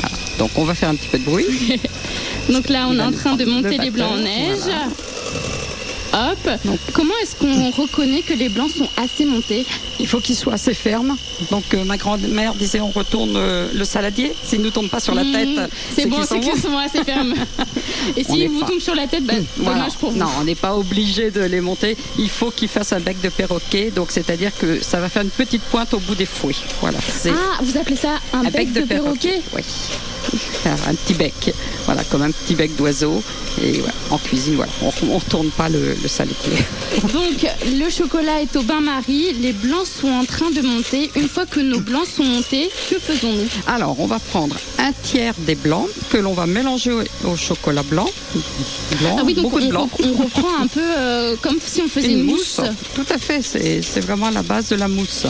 Voilà. 0.00 0.14
Donc, 0.38 0.50
on 0.56 0.64
va 0.64 0.74
faire 0.74 0.90
un 0.90 0.94
petit 0.94 1.08
peu 1.08 1.18
de 1.18 1.24
bruit. 1.24 1.80
Donc 2.52 2.68
là, 2.68 2.86
on 2.88 2.96
est 2.96 3.02
en 3.02 3.10
train 3.12 3.34
de 3.34 3.44
monter 3.44 3.78
le 3.78 3.84
les 3.84 3.90
blancs 3.90 4.12
en 4.12 4.18
neige. 4.18 4.58
voilà. 4.62 4.86
Hop. 6.16 6.50
Comment 6.94 7.12
est-ce 7.22 7.36
qu'on 7.36 7.70
reconnaît 7.70 8.22
que 8.22 8.32
les 8.32 8.48
blancs 8.48 8.70
sont 8.70 8.88
assez 8.96 9.26
montés 9.26 9.66
Il 10.00 10.06
faut 10.06 10.18
qu'ils 10.18 10.34
soient 10.36 10.54
assez 10.54 10.72
fermes. 10.72 11.14
Donc, 11.50 11.64
euh, 11.74 11.84
ma 11.84 11.98
grand-mère 11.98 12.54
disait 12.54 12.80
on 12.80 12.88
retourne 12.90 13.34
euh, 13.36 13.68
le 13.74 13.84
saladier. 13.84 14.32
S'il 14.42 14.60
ne 14.60 14.64
nous 14.64 14.70
tombe 14.70 14.88
pas 14.88 15.00
sur 15.00 15.14
la 15.14 15.24
Mmh, 15.24 15.32
tête, 15.32 15.70
C'est 15.94 16.06
bon, 16.06 16.16
qu'ils 16.16 16.24
c'est 16.26 16.34
sont 16.34 16.40
qu'ils 16.40 16.62
bons. 16.62 16.68
sont 16.70 16.78
assez 16.78 17.04
fermes. 17.04 17.34
Et 18.16 18.24
On 18.28 18.34
s'ils 18.34 18.48
vous 18.48 18.60
pas- 18.60 18.66
tombent 18.66 18.80
sur 18.80 18.94
la 18.94 19.06
tête, 19.06 19.24
bah, 19.24 19.34
Voilà. 19.58 19.78
dommage 19.80 19.94
pour 19.94 20.10
vous. 20.12 20.18
Non, 20.18 20.26
on 20.40 20.44
n'est 20.44 20.54
pas 20.54 20.74
obligé 20.74 21.30
de 21.30 21.42
les 21.42 21.60
monter. 21.60 21.96
Il 22.18 22.30
faut 22.30 22.50
qu'ils 22.50 22.68
fassent 22.68 22.92
un 22.94 23.00
bec 23.00 23.20
de 23.20 23.28
perroquet. 23.28 23.90
Donc, 23.94 24.08
c'est-à-dire 24.10 24.52
que 24.56 24.82
ça 24.82 25.00
va 25.00 25.08
faire 25.10 25.22
une 25.22 25.28
petite 25.30 25.62
pointe 25.62 25.92
au 25.92 25.98
bout 25.98 26.14
des 26.14 26.24
fouets. 26.26 26.54
Voilà. 26.80 26.98
C'est 27.00 27.30
Ah, 27.30 27.58
vous 27.62 27.76
appelez 27.76 27.96
ça 27.96 28.20
un, 28.32 28.44
bec, 28.44 28.72
de, 28.72 28.80
perroquet 28.82 29.42
Oui. 29.54 29.62
Un 30.64 30.94
petit 30.94 31.14
bec. 31.14 31.54
Voilà, 31.84 32.02
comme 32.04 32.22
un 32.22 32.30
petit 32.30 32.54
bec 32.54 32.74
d'oiseau. 32.76 33.22
Et 33.62 33.80
en 34.10 34.18
cuisine, 34.18 34.56
voilà. 34.56 34.72
On 34.82 35.14
ne 35.14 35.20
tourne 35.20 35.48
pas 35.50 35.68
le, 35.68 35.78
le. 36.02 36.08
Donc, 37.12 37.46
le 37.66 37.90
chocolat 37.90 38.42
est 38.42 38.54
au 38.56 38.62
bain-marie, 38.62 39.32
les 39.40 39.52
blancs 39.52 39.86
sont 39.86 40.08
en 40.08 40.24
train 40.24 40.50
de 40.50 40.60
monter. 40.60 41.10
Une 41.16 41.28
fois 41.28 41.46
que 41.46 41.60
nos 41.60 41.80
blancs 41.80 42.06
sont 42.06 42.24
montés, 42.24 42.70
que 42.90 42.98
faisons-nous? 42.98 43.48
Alors, 43.66 43.98
on 44.00 44.06
va 44.06 44.18
prendre 44.18 44.56
un 44.78 44.92
tiers 44.92 45.34
des 45.38 45.54
blancs 45.54 45.88
que 46.10 46.18
l'on 46.18 46.32
va 46.32 46.46
mélanger 46.46 46.92
au, 46.92 47.02
au 47.28 47.36
chocolat 47.36 47.82
blanc. 47.82 48.08
Blanc, 49.00 49.16
Ah 49.18 49.22
oui, 49.24 49.34
donc 49.34 49.44
beaucoup 49.44 49.60
de 49.60 49.66
on, 49.66 49.70
blanc. 49.70 49.88
on 50.02 50.22
reprend 50.22 50.62
un 50.62 50.66
peu 50.66 50.80
euh, 50.82 51.36
comme 51.40 51.58
si 51.64 51.80
on 51.80 51.88
faisait 51.88 52.12
une, 52.12 52.24
mousse. 52.24 52.60
Tout 52.94 53.06
à 53.10 53.18
fait, 53.18 53.42
c'est 53.42 54.00
vraiment 54.00 54.30
la 54.30 54.42
base 54.42 54.68
de 54.68 54.76
la 54.76 54.88
mousse. 54.88 55.26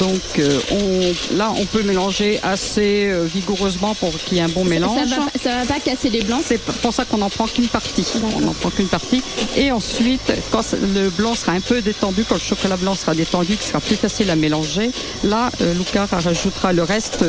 Donc 0.00 0.20
euh, 0.38 0.60
on, 0.70 1.36
là, 1.36 1.52
on 1.56 1.64
peut 1.64 1.82
mélanger 1.82 2.40
assez 2.42 3.06
euh, 3.06 3.24
vigoureusement 3.24 3.94
pour 3.94 4.12
qu'il 4.18 4.38
y 4.38 4.40
ait 4.40 4.44
un 4.44 4.48
bon 4.48 4.64
mélange. 4.64 5.08
Ça 5.08 5.16
va, 5.16 5.26
ça 5.42 5.64
va 5.64 5.74
pas 5.74 5.80
casser 5.80 6.10
les 6.10 6.22
blancs 6.22 6.42
C'est 6.44 6.60
pour 6.60 6.92
ça 6.92 7.04
qu'on 7.04 7.18
n'en 7.18 7.30
prend 7.30 7.46
qu'une 7.46 7.68
partie. 7.68 8.06
On 8.36 8.40
n'en 8.40 8.52
prend 8.52 8.70
qu'une 8.70 8.88
partie. 8.88 9.22
Et 9.56 9.70
ensuite, 9.72 10.32
quand 10.50 10.62
le 10.72 11.10
blanc 11.10 11.34
sera 11.34 11.52
un 11.52 11.60
peu 11.60 11.80
détendu, 11.80 12.24
quand 12.28 12.36
le 12.36 12.40
chocolat 12.40 12.76
blanc 12.76 12.94
sera 12.94 13.14
détendu, 13.14 13.56
qui 13.56 13.66
sera 13.66 13.80
plus 13.80 13.96
facile 13.96 14.30
à 14.30 14.36
mélanger, 14.36 14.90
là, 15.24 15.50
euh, 15.60 15.74
Luca 15.74 16.06
rajoutera 16.10 16.72
le 16.72 16.82
reste 16.82 17.24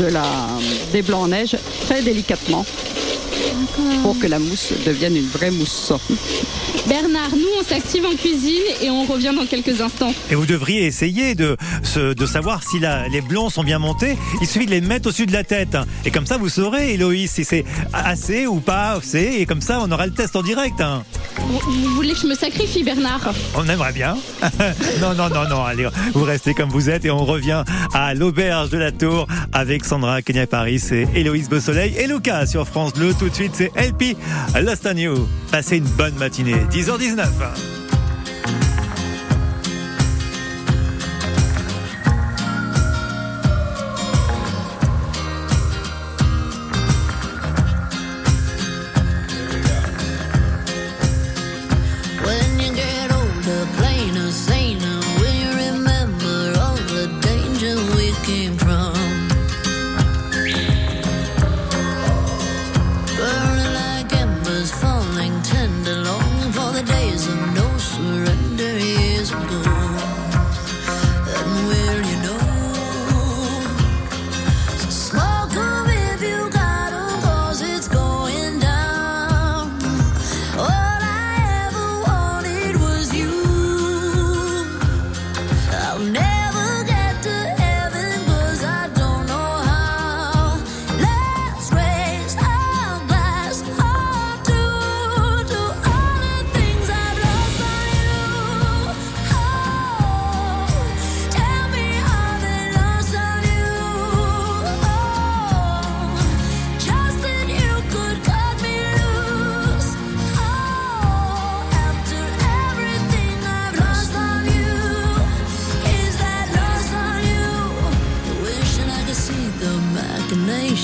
de 0.00 0.06
la, 0.06 0.24
des 0.92 1.02
blancs 1.02 1.24
en 1.24 1.28
neige 1.28 1.56
très 1.86 2.02
délicatement 2.02 2.64
pour 4.02 4.18
que 4.18 4.26
la 4.26 4.38
mousse 4.38 4.72
devienne 4.84 5.16
une 5.16 5.26
vraie 5.28 5.50
mousse. 5.50 5.92
Bernard, 6.88 7.30
nous 7.32 7.46
on 7.60 7.64
s'active 7.64 8.04
en 8.04 8.14
cuisine 8.16 8.62
et 8.82 8.90
on 8.90 9.04
revient 9.04 9.32
dans 9.36 9.46
quelques 9.46 9.80
instants. 9.80 10.12
Et 10.30 10.34
vous 10.34 10.46
devriez 10.46 10.84
essayer 10.86 11.34
de, 11.34 11.56
savoir 12.26 12.62
si 12.62 12.78
la- 12.80 13.08
les 13.08 13.20
blancs 13.20 13.52
sont 13.52 13.62
bien 13.64 13.78
montés. 13.78 14.16
Il 14.40 14.46
suffit 14.46 14.66
de 14.66 14.70
les 14.72 14.80
mettre 14.80 15.08
au-dessus 15.08 15.26
de 15.26 15.32
la 15.32 15.44
tête. 15.44 15.76
Et 16.04 16.10
comme 16.10 16.26
ça, 16.26 16.38
vous 16.38 16.48
saurez, 16.48 16.94
Héloïse, 16.94 17.30
si 17.30 17.44
c'est 17.44 17.64
assez 17.92 18.46
ou 18.46 18.60
pas 18.60 18.92
assez. 18.92 19.36
Et 19.38 19.46
comme 19.46 19.60
ça, 19.60 19.80
on 19.82 19.90
aura 19.92 20.06
le 20.06 20.12
test 20.12 20.34
en 20.36 20.42
direct. 20.42 20.80
hein. 20.80 21.04
Vous, 21.38 21.58
vous 21.70 21.94
voulez 21.94 22.12
que 22.14 22.20
je 22.20 22.26
me 22.26 22.34
sacrifie 22.34 22.82
Bernard? 22.82 23.32
On 23.54 23.68
aimerait 23.68 23.92
bien. 23.92 24.16
non, 25.00 25.14
non, 25.14 25.28
non, 25.28 25.48
non. 25.48 25.64
Allez, 25.64 25.86
vous 26.14 26.24
restez 26.24 26.54
comme 26.54 26.68
vous 26.70 26.90
êtes 26.90 27.04
et 27.04 27.10
on 27.10 27.24
revient 27.24 27.62
à 27.94 28.14
l'auberge 28.14 28.70
de 28.70 28.78
la 28.78 28.92
Tour 28.92 29.26
avec 29.52 29.84
Sandra 29.84 30.20
Kenya 30.22 30.46
Paris 30.46 30.80
et 30.92 31.06
Héloïse 31.14 31.48
Beausoleil 31.48 31.94
et 31.98 32.06
Lucas 32.06 32.46
sur 32.46 32.66
France 32.66 32.92
Bleu. 32.92 33.14
Tout 33.18 33.28
de 33.28 33.34
suite, 33.34 33.51
c'est 33.52 33.72
LP 33.76 34.16
Lost 34.60 34.86
on 34.86 34.96
You. 34.96 35.28
Passez 35.50 35.78
une 35.78 35.84
bonne 35.84 36.14
matinée. 36.16 36.56
10h19. 36.70 37.81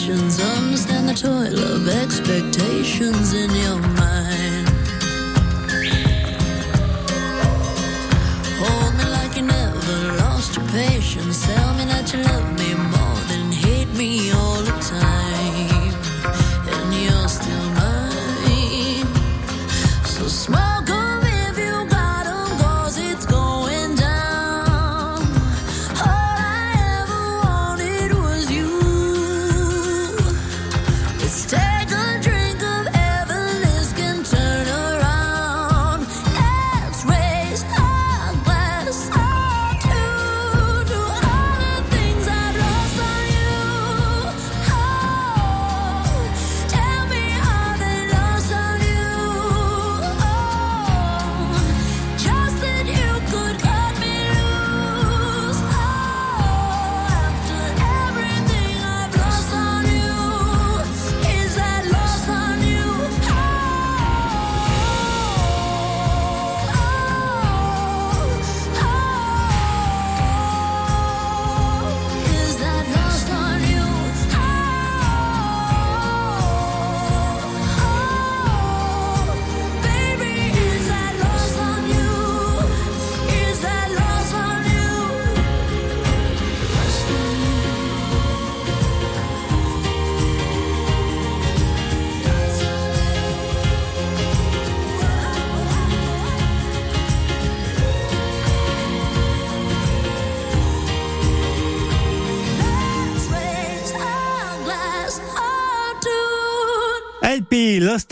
Machinations, 0.09 0.41
understand 0.41 1.09
the 1.09 1.15
toil 1.15 1.68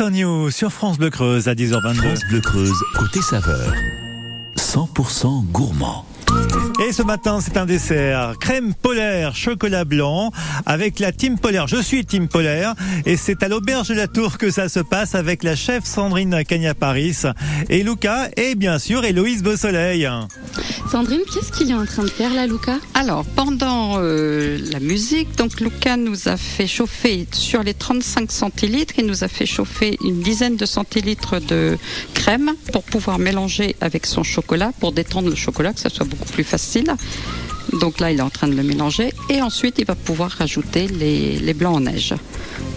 On 0.01 0.13
You 0.13 0.51
sur 0.51 0.73
France 0.73 0.99
Bleu 0.99 1.11
Creuse 1.11 1.49
à 1.49 1.55
10h22. 1.55 1.95
France 1.95 2.21
Bleu 2.29 2.41
Creuse, 2.41 2.83
côté 2.99 3.21
saveur. 3.23 3.73
100% 4.57 5.45
gourmand. 5.53 6.05
Et 6.87 6.93
ce 6.93 7.03
matin, 7.03 7.41
c'est 7.41 7.57
un 7.57 7.65
dessert 7.65 8.35
crème 8.39 8.75
polaire, 8.75 9.35
chocolat 9.35 9.85
blanc, 9.85 10.31
avec 10.67 10.99
la 11.01 11.11
team 11.11 11.39
polaire. 11.39 11.67
Je 11.67 11.81
suis 11.81 12.05
team 12.05 12.29
polaire, 12.29 12.75
et 13.07 13.17
c'est 13.17 13.43
à 13.43 13.49
l'auberge 13.49 13.89
de 13.89 13.95
la 13.95 14.07
Tour 14.07 14.37
que 14.37 14.51
ça 14.51 14.69
se 14.69 14.81
passe 14.81 15.15
avec 15.15 15.43
la 15.43 15.57
chef 15.57 15.85
Sandrine 15.85 16.45
Cagna-Paris 16.45 17.23
et 17.71 17.83
Luca, 17.83 18.29
et 18.37 18.55
bien 18.55 18.79
sûr 18.79 19.05
Héloïse 19.05 19.43
Beausoleil. 19.43 20.09
Sandrine, 20.91 21.23
qu'est-ce 21.33 21.51
qu'il 21.51 21.71
est 21.71 21.75
en 21.75 21.87
train 21.87 22.05
de 22.05 22.11
faire 22.11 22.33
là, 22.33 22.47
Luca? 22.47 22.77
Alors, 22.95 23.25
pendant 23.25 23.95
euh, 23.99 24.59
la 24.71 24.79
musique, 24.79 25.35
donc 25.37 25.61
Luca 25.61 25.97
nous 25.97 26.29
a 26.29 26.37
fait 26.37 26.67
chauffer 26.67 27.27
sur 27.33 27.63
les 27.63 27.75
35 27.75 28.31
centilitres, 28.31 28.95
il 28.99 29.07
nous 29.07 29.25
a 29.25 29.29
fait 29.29 29.47
chauffer 29.47 29.99
une 30.05 30.21
dizaine 30.21 30.57
de 30.57 30.67
centilitres 30.67 31.41
de 31.41 31.79
crème 32.15 32.53
pour 32.73 32.85
pouvoir 32.85 33.19
mélanger 33.19 33.77
avec 33.81 34.07
son 34.07 34.23
chocolat, 34.23 34.73
pour 34.79 34.93
détendre 34.93 35.29
le 35.31 35.35
chocolat, 35.35 35.73
que 35.73 35.81
ça 35.81 35.89
soit 35.89 36.07
beaucoup 36.07 36.26
plus 36.27 36.45
facile. 36.45 36.95
Donc 37.81 37.99
là, 38.01 38.13
il 38.13 38.19
est 38.19 38.23
en 38.23 38.31
train 38.31 38.49
de 38.49 38.55
le 38.55 38.63
mélanger 38.63 39.13
et 39.29 39.43
ensuite, 39.43 39.77
il 39.79 39.87
va 39.87 39.95
pouvoir 39.95 40.31
rajouter 40.31 40.87
les, 40.87 41.39
les 41.39 41.55
blancs 41.55 41.77
en 41.77 41.81
neige. 41.81 42.15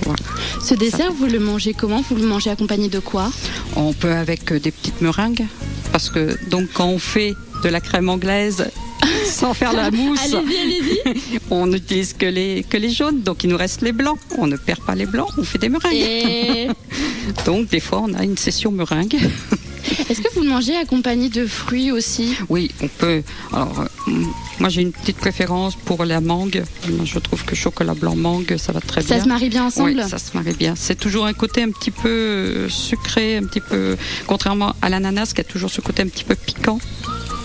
Voilà. 0.03 0.23
Ce 0.61 0.73
dessert, 0.73 1.11
vous 1.11 1.27
le 1.27 1.39
mangez 1.39 1.73
comment? 1.73 2.01
Vous 2.09 2.15
le 2.15 2.25
mangez 2.25 2.49
accompagné 2.49 2.89
de 2.89 2.99
quoi? 2.99 3.31
On 3.75 3.93
peut 3.93 4.13
avec 4.13 4.51
euh, 4.51 4.59
des 4.59 4.71
petites 4.71 5.01
meringues, 5.01 5.45
parce 5.91 6.09
que 6.09 6.37
donc 6.49 6.69
quand 6.73 6.87
on 6.87 6.99
fait 6.99 7.35
de 7.63 7.69
la 7.69 7.81
crème 7.81 8.09
anglaise 8.09 8.69
sans 9.25 9.53
faire 9.53 9.73
la 9.73 9.91
mousse. 9.91 10.33
Allez-y, 10.33 10.59
allez-y. 10.59 11.39
On 11.49 11.67
n'utilise 11.67 12.13
que 12.13 12.25
les, 12.25 12.65
que 12.67 12.77
les 12.77 12.89
jaunes, 12.89 13.21
donc 13.21 13.43
il 13.43 13.49
nous 13.49 13.57
reste 13.57 13.81
les 13.81 13.91
blancs. 13.91 14.17
On 14.37 14.47
ne 14.47 14.57
perd 14.57 14.81
pas 14.81 14.95
les 14.95 15.05
blancs, 15.05 15.29
on 15.37 15.43
fait 15.43 15.57
des 15.57 15.69
meringues. 15.69 15.93
Et 15.93 16.67
Donc 17.45 17.69
des 17.69 17.79
fois, 17.79 18.03
on 18.05 18.13
a 18.13 18.23
une 18.23 18.37
session 18.37 18.71
meringue. 18.71 19.17
Est-ce 20.09 20.21
que 20.21 20.33
vous 20.33 20.41
le 20.41 20.49
mangez 20.49 20.75
accompagné 20.75 21.29
de 21.29 21.45
fruits 21.45 21.91
aussi 21.91 22.35
Oui, 22.49 22.71
on 22.81 22.87
peut. 22.87 23.23
Alors, 23.53 23.81
euh, 24.07 24.11
moi, 24.59 24.69
j'ai 24.69 24.81
une 24.81 24.91
petite 24.91 25.17
préférence 25.17 25.75
pour 25.75 26.05
la 26.05 26.21
mangue. 26.21 26.63
Je 27.03 27.19
trouve 27.19 27.43
que 27.45 27.55
chocolat 27.55 27.93
blanc 27.93 28.15
mangue, 28.15 28.55
ça 28.57 28.71
va 28.71 28.81
très 28.81 29.01
Ça 29.01 29.15
bien. 29.15 29.23
se 29.23 29.29
marie 29.29 29.49
bien 29.49 29.65
ensemble 29.65 29.95
Oui, 30.01 30.09
ça 30.09 30.17
se 30.17 30.35
marie 30.35 30.53
bien. 30.53 30.73
C'est 30.75 30.95
toujours 30.99 31.25
un 31.25 31.33
côté 31.33 31.63
un 31.63 31.71
petit 31.71 31.91
peu 31.91 32.67
sucré, 32.69 33.37
un 33.37 33.43
petit 33.43 33.61
peu. 33.61 33.97
Contrairement 34.27 34.73
à 34.81 34.89
l'ananas 34.89 35.31
qui 35.33 35.41
a 35.41 35.43
toujours 35.43 35.69
ce 35.69 35.81
côté 35.81 36.03
un 36.03 36.07
petit 36.07 36.23
peu 36.23 36.35
piquant. 36.35 36.79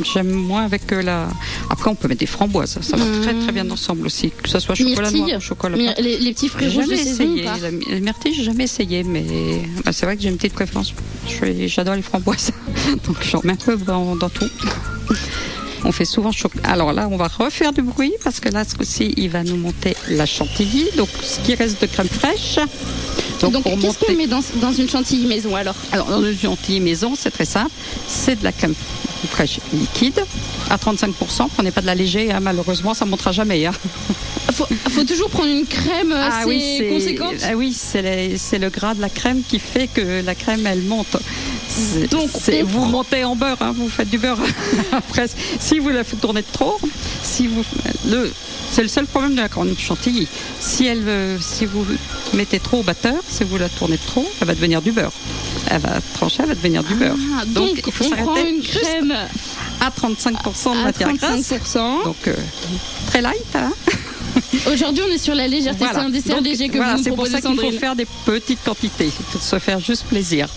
J'aime 0.02 0.30
moins 0.30 0.64
avec 0.64 0.90
euh, 0.92 1.02
la. 1.02 1.28
Après, 1.70 1.88
on 1.90 1.94
peut 1.94 2.08
mettre 2.08 2.20
des 2.20 2.26
framboises. 2.26 2.78
Ça 2.80 2.96
va 2.96 3.04
Mmh. 3.04 3.20
très 3.22 3.34
très 3.34 3.52
bien 3.52 3.70
ensemble 3.70 4.06
aussi. 4.06 4.30
Que 4.42 4.48
ce 4.48 4.58
soit 4.58 4.74
chocolat 4.74 5.10
Myrtille. 5.10 5.20
noir 5.32 5.40
chocolat 5.40 5.76
blanc. 5.76 5.94
les, 5.98 6.18
les 6.18 6.32
petits 6.32 6.48
fruits 6.48 6.68
J'ai 6.70 6.80
rouges 6.80 6.88
de 6.90 6.96
saison 6.96 7.24
essayé. 7.24 7.44
pas 7.44 7.58
La 7.58 7.70
my- 7.70 7.84
la 7.90 8.00
myrtille, 8.00 8.34
j'ai 8.34 8.44
jamais 8.44 8.64
essayé, 8.64 9.04
mais 9.04 9.24
bah, 9.84 9.92
c'est 9.92 10.06
vrai 10.06 10.16
que 10.16 10.22
j'ai 10.22 10.30
une 10.30 10.36
petite 10.36 10.54
préférence. 10.54 10.92
J'adore 11.66 11.94
les 11.94 12.02
framboises, 12.02 12.50
donc 13.06 13.16
j'en 13.22 13.40
mets 13.44 13.52
un 13.52 13.56
peu 13.56 13.76
dans, 13.76 14.16
dans 14.16 14.28
tout. 14.28 14.48
On 15.84 15.92
fait 15.92 16.04
souvent 16.06 16.32
chocolat. 16.32 16.62
Alors 16.68 16.92
là, 16.92 17.08
on 17.10 17.16
va 17.16 17.28
refaire 17.28 17.72
du 17.72 17.82
bruit 17.82 18.12
parce 18.22 18.40
que 18.40 18.48
là, 18.48 18.64
ce 18.68 18.74
coup-ci, 18.74 19.12
il 19.16 19.28
va 19.30 19.42
nous 19.44 19.56
monter 19.56 19.96
la 20.08 20.24
chantilly. 20.26 20.86
Donc, 20.96 21.08
ce 21.22 21.40
qui 21.40 21.54
reste 21.54 21.80
de 21.80 21.86
crème 21.86 22.08
fraîche. 22.08 22.58
Donc, 23.40 23.52
pour 23.52 23.62
qu'est-ce 23.64 23.82
monter- 23.86 24.06
qu'on 24.06 24.14
met 24.14 24.26
dans, 24.26 24.40
dans 24.56 24.72
une 24.72 24.88
chantilly 24.88 25.26
maison 25.26 25.54
alors? 25.54 25.74
Alors, 25.92 26.08
dans 26.08 26.22
une 26.24 26.38
chantilly 26.38 26.80
maison, 26.80 27.14
c'est 27.18 27.30
très 27.30 27.44
simple. 27.44 27.70
C'est 28.08 28.38
de 28.38 28.44
la 28.44 28.52
crème 28.52 28.74
fraîche 29.30 29.58
liquide 29.72 30.24
à 30.70 30.76
35%. 30.76 31.48
Prenez 31.54 31.70
pas 31.70 31.80
de 31.82 31.86
la 31.86 31.94
léger, 31.94 32.32
hein, 32.32 32.40
malheureusement, 32.40 32.94
ça 32.94 33.04
ne 33.04 33.10
montera 33.10 33.32
jamais. 33.32 33.66
hein. 33.66 33.72
faut, 34.52 34.66
faut 34.90 35.04
toujours 35.04 35.28
prendre 35.30 35.48
une 35.50 35.66
crème 35.66 36.12
Ah 36.14 36.40
assez 36.40 36.58
c'est- 36.78 36.88
conséquente. 36.88 37.34
ah 37.44 37.54
oui, 37.56 37.74
c'est 37.74 38.58
le, 38.58 38.68
gras 38.70 38.94
de 38.94 39.00
la 39.02 39.08
crème 39.10 39.42
qui 39.46 39.58
fait 39.58 39.88
que 39.88 40.22
la 40.24 40.34
crème, 40.34 40.66
elle 40.66 40.82
monte. 40.82 41.16
Donc, 42.10 42.30
c'est- 42.38 42.62
on 42.62 42.66
vous 42.66 42.84
montez 42.86 43.24
en 43.24 43.34
beurre, 43.34 43.56
hein, 43.60 43.74
vous 43.76 43.88
faites 43.88 44.08
du 44.10 44.18
beurre. 44.18 44.38
Après, 44.92 45.26
si 45.58 45.73
vous 45.78 45.90
la 45.90 46.04
faites 46.04 46.20
tourner 46.20 46.42
de 46.42 46.46
trop, 46.52 46.78
si 47.22 47.46
vous, 47.46 47.64
le, 48.08 48.30
c'est 48.70 48.82
le 48.82 48.88
seul 48.88 49.06
problème 49.06 49.36
de 49.36 49.40
la 49.40 49.48
corne 49.48 49.74
chantilly. 49.76 50.26
Si, 50.60 50.86
elle, 50.86 51.04
euh, 51.06 51.38
si 51.40 51.64
vous 51.64 51.86
mettez 52.32 52.58
trop 52.58 52.80
au 52.80 52.82
batteur, 52.82 53.14
si 53.28 53.44
vous 53.44 53.56
la 53.56 53.68
tournez 53.68 53.96
de 53.96 54.02
trop, 54.02 54.28
elle 54.40 54.46
va 54.46 54.54
devenir 54.54 54.82
du 54.82 54.92
beurre. 54.92 55.12
Elle 55.70 55.80
va 55.80 56.00
trancher, 56.14 56.38
elle 56.40 56.48
va 56.48 56.54
devenir 56.54 56.82
du 56.82 56.94
beurre. 56.94 57.16
Ah, 57.40 57.44
donc, 57.46 57.82
il 57.86 57.92
faut 57.92 58.04
on 58.04 58.10
prend 58.10 58.34
s'arrêter 58.34 58.50
une 58.50 58.62
crème 58.62 59.14
à 59.80 59.90
35% 59.90 60.76
de 60.76 60.82
matière 60.82 61.12
grasse. 61.14 61.52
35%. 61.52 62.04
Donc, 62.04 62.16
euh, 62.26 62.34
très 63.06 63.22
light. 63.22 63.36
Hein 63.54 63.72
Aujourd'hui, 64.72 65.04
on 65.08 65.12
est 65.12 65.18
sur 65.18 65.34
la 65.34 65.46
légèreté. 65.46 65.84
Voilà. 65.84 66.00
C'est 66.00 66.06
un 66.06 66.10
dessert 66.10 66.36
Donc, 66.36 66.44
léger 66.44 66.68
que 66.68 66.76
voilà, 66.76 66.92
vous 66.92 66.98
nous 66.98 67.04
c'est 67.04 67.10
pour 67.12 67.26
ça 67.26 67.40
qu'il 67.40 67.58
faut 67.58 67.70
faire 67.72 67.94
des 67.94 68.06
petites 68.24 68.62
quantités, 68.64 69.06
Il 69.06 69.12
faut 69.30 69.38
se 69.38 69.58
faire 69.58 69.78
juste 69.78 70.04
plaisir. 70.06 70.48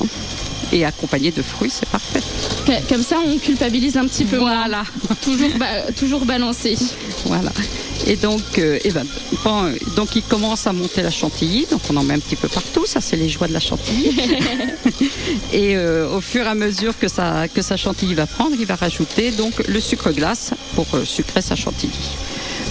Et 0.72 0.84
accompagné 0.86 1.32
de 1.32 1.42
fruits, 1.42 1.70
c'est 1.72 1.88
parfait. 1.90 2.22
Comme 2.90 3.04
ça, 3.04 3.18
on 3.26 3.38
culpabilise 3.38 3.98
un 3.98 4.08
petit 4.08 4.26
peu 4.26 4.38
moins. 4.40 4.56
Voilà, 4.68 4.84
Toujours, 5.24 5.50
ba- 5.58 5.92
toujours 5.98 6.26
balancé. 6.26 6.76
voilà. 7.26 7.52
Et 8.06 8.16
donc, 8.16 8.42
euh, 8.58 8.78
eh 8.84 8.92
ben, 8.92 9.06
bon, 9.44 9.64
euh, 9.66 9.72
donc 9.96 10.16
il 10.16 10.22
commence 10.24 10.68
à 10.68 10.74
monter 10.74 11.02
la 11.02 11.12
chantilly, 11.12 11.66
donc 11.70 11.82
on 11.90 11.98
en 11.98 12.04
met 12.04 12.14
un 12.14 12.20
petit 12.20 12.36
peu 12.36 12.48
partout. 12.48 12.86
Ça, 12.86 13.02
c'est 13.02 13.16
les 13.18 13.28
joies 13.30 13.48
de 13.48 13.54
la 13.54 13.60
chantilly. 13.60 14.16
et 15.54 15.76
euh, 15.76 16.10
au 16.16 16.22
fur 16.22 16.46
et 16.46 16.48
à 16.48 16.56
mesure 16.56 16.98
que 16.98 17.08
sa 17.08 17.48
que 17.48 17.62
sa 17.62 17.76
chantilly 17.78 18.14
va 18.14 18.26
prendre, 18.28 18.56
il 18.60 18.66
va 18.66 18.76
rajouter 18.76 19.32
donc 19.32 19.54
le 19.68 19.80
sucre 19.80 20.12
glace 20.12 20.52
pour 20.76 20.86
euh, 20.94 21.06
sucrer 21.06 21.42
sa 21.42 21.56
chantilly. 21.56 21.92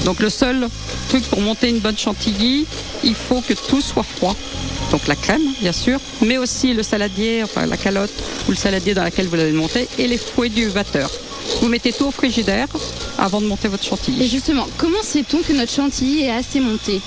Donc 0.05 0.21
le 0.21 0.29
seul 0.31 0.69
truc 1.09 1.25
pour 1.25 1.41
monter 1.41 1.69
une 1.71 1.79
bonne 1.81 1.97
chantilly, 1.99 2.67
il 3.03 3.15
faut 3.15 3.41
que 3.41 3.55
tout 3.55 3.81
soit 3.81 4.05
froid. 4.05 4.37
Donc 4.91 5.07
la 5.09 5.17
crème, 5.17 5.43
bien 5.61 5.73
sûr, 5.73 5.99
mais 6.25 6.39
aussi 6.39 6.73
le 6.73 6.83
saladier, 6.83 7.43
enfin 7.43 7.67
la 7.67 7.77
calotte 7.77 8.13
ou 8.47 8.53
le 8.53 8.57
saladier 8.57 8.95
dans 8.95 9.03
laquelle 9.03 9.27
vous 9.27 9.35
allez 9.35 9.51
le 9.51 9.57
monter, 9.59 9.89
et 9.99 10.07
les 10.07 10.17
fouets 10.19 10.49
du 10.49 10.69
batteur. 10.71 11.11
Vous 11.61 11.69
mettez 11.69 11.93
tout 11.93 12.07
au 12.07 12.11
frigidaire 12.11 12.69
avant 13.19 13.41
de 13.41 13.47
monter 13.47 13.69
votre 13.69 13.85
Et 13.85 13.89
chantilly. 13.89 14.29
justement, 14.29 14.67
comment 14.79 15.03
sait-on 15.03 15.39
que 15.43 15.53
notre 15.53 15.73
chantilly 15.73 16.23
est 16.25 16.31
assez 16.31 16.61
monté? 16.61 17.01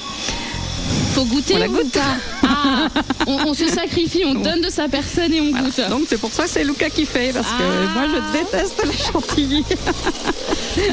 Faut 1.14 1.26
goûter 1.26 1.56
On 1.56 1.60
la 1.60 1.68
ou 1.68 1.72
goûte. 1.74 1.92
pas? 1.92 2.18
Ah, 2.62 2.88
on, 3.28 3.38
on 3.48 3.54
se 3.54 3.68
sacrifie, 3.68 4.24
on 4.26 4.34
donne 4.36 4.62
de 4.62 4.70
sa 4.70 4.88
personne 4.88 5.32
et 5.34 5.40
on 5.42 5.50
Voilà. 5.52 5.64
goûte. 5.66 5.90
Donc 5.90 6.02
c'est 6.08 6.20
pour 6.20 6.32
ça 6.32 6.44
que 6.44 6.50
c'est 6.50 6.64
Lucas 6.64 6.90
qui 6.90 7.06
fait, 7.06 7.32
parce 7.34 7.48
que 7.48 7.54
Ah. 7.62 7.94
moi 7.94 8.04
je 8.08 8.38
déteste 8.40 8.84
la 8.86 8.92
chantilly. 9.12 9.64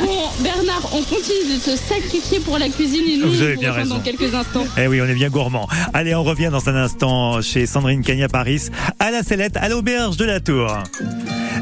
Bon, 0.04 0.18
Bernard, 0.40 0.82
on 0.94 1.02
continue 1.02 1.54
de 1.54 1.60
se 1.60 1.76
sacrifier 1.76 2.40
pour 2.40 2.58
la 2.58 2.68
cuisine 2.68 3.04
et 3.08 3.16
nous, 3.18 3.28
Vous 3.30 3.42
avez 3.42 3.56
bien 3.56 3.72
raison. 3.72 3.94
dans 3.96 4.00
quelques 4.00 4.34
instants. 4.34 4.64
Eh 4.78 4.88
oui, 4.88 5.00
on 5.00 5.04
est 5.04 5.14
bien 5.14 5.28
gourmand. 5.28 5.68
Allez, 5.94 6.14
on 6.14 6.24
revient 6.24 6.48
dans 6.50 6.68
un 6.68 6.74
instant 6.74 7.40
chez 7.40 7.66
Sandrine 7.66 8.02
Cagna 8.02 8.26
Paris, 8.28 8.62
à 8.98 9.10
la 9.12 9.22
sellette, 9.22 9.56
à 9.56 9.68
l'auberge 9.68 10.16
de 10.16 10.24
la 10.24 10.40
Tour. 10.40 10.72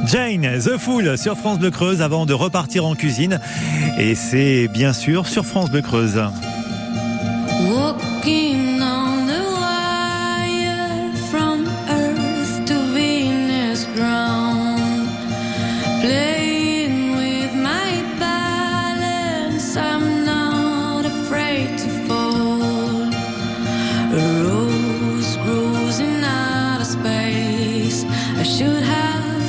Jane, 0.07 0.59
The 0.59 0.79
Fool 0.79 1.19
sur 1.19 1.37
France 1.37 1.59
Bleu 1.59 1.71
Creuse 1.71 2.01
avant 2.01 2.25
de 2.25 2.33
repartir 2.33 2.87
en 2.87 2.95
cuisine. 2.95 3.40
Et 3.99 4.14
c'est 4.14 4.69
bien 4.69 4.93
sûr 4.95 5.27
sur 5.27 5.45
France 5.45 5.71
Bleu 5.71 5.83
Creuse. 5.83 6.23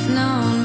Known 0.07 0.64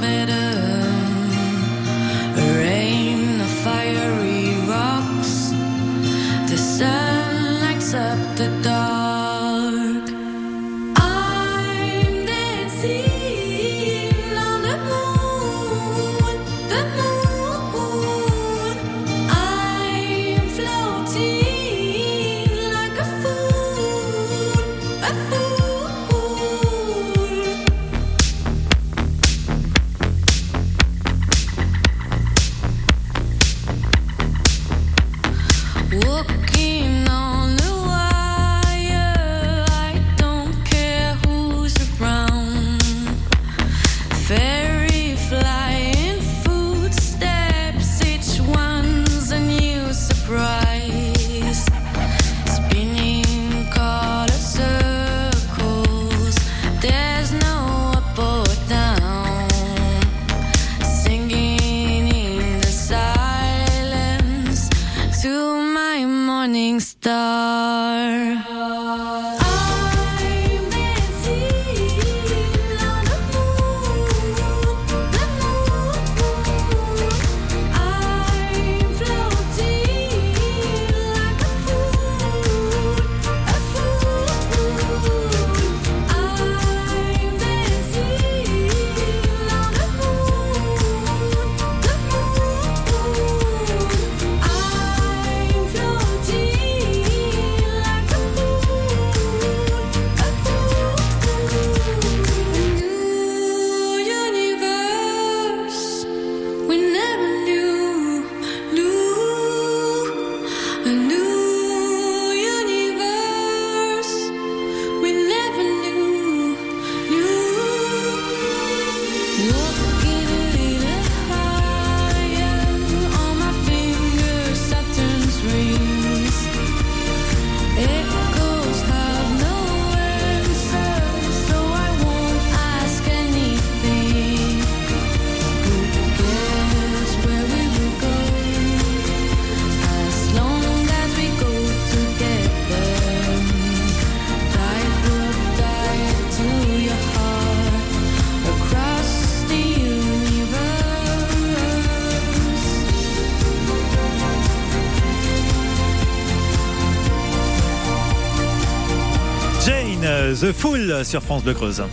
The 160.51 160.53
Fool 160.53 161.05
sur 161.05 161.23
France 161.23 161.45
Bleu 161.45 161.55
Creuse. 161.55 161.85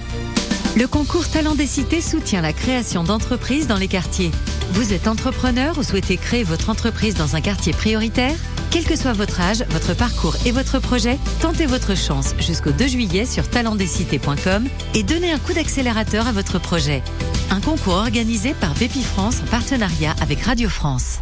Le 0.75 0.87
concours 0.87 1.29
Talent 1.29 1.53
des 1.53 1.67
Cités 1.67 2.01
soutient 2.01 2.41
la 2.41 2.53
création 2.53 3.03
d'entreprises 3.03 3.67
dans 3.67 3.77
les 3.77 3.87
quartiers. 3.87 4.31
Vous 4.71 4.93
êtes 4.93 5.07
entrepreneur 5.07 5.77
ou 5.77 5.83
souhaitez 5.83 6.17
créer 6.17 6.43
votre 6.43 6.71
entreprise 6.71 7.13
dans 7.13 7.35
un 7.35 7.41
quartier 7.41 7.71
prioritaire? 7.71 8.35
Quel 8.71 8.83
que 8.83 8.95
soit 8.95 9.13
votre 9.13 9.41
âge, 9.41 9.63
votre 9.69 9.95
parcours 9.95 10.35
et 10.47 10.51
votre 10.51 10.79
projet, 10.79 11.19
tentez 11.39 11.67
votre 11.67 11.95
chance 11.95 12.33
jusqu'au 12.39 12.71
2 12.71 12.87
juillet 12.87 13.25
sur 13.25 13.47
talentdescités.com 13.47 14.67
et 14.95 15.03
donnez 15.03 15.31
un 15.31 15.39
coup 15.39 15.53
d'accélérateur 15.53 16.25
à 16.25 16.31
votre 16.31 16.57
projet. 16.57 17.03
Un 17.51 17.61
concours 17.61 17.93
organisé 17.93 18.55
par 18.55 18.73
Bépi 18.73 19.03
France 19.03 19.41
en 19.43 19.51
partenariat 19.51 20.15
avec 20.19 20.41
Radio 20.41 20.67
France. 20.67 21.19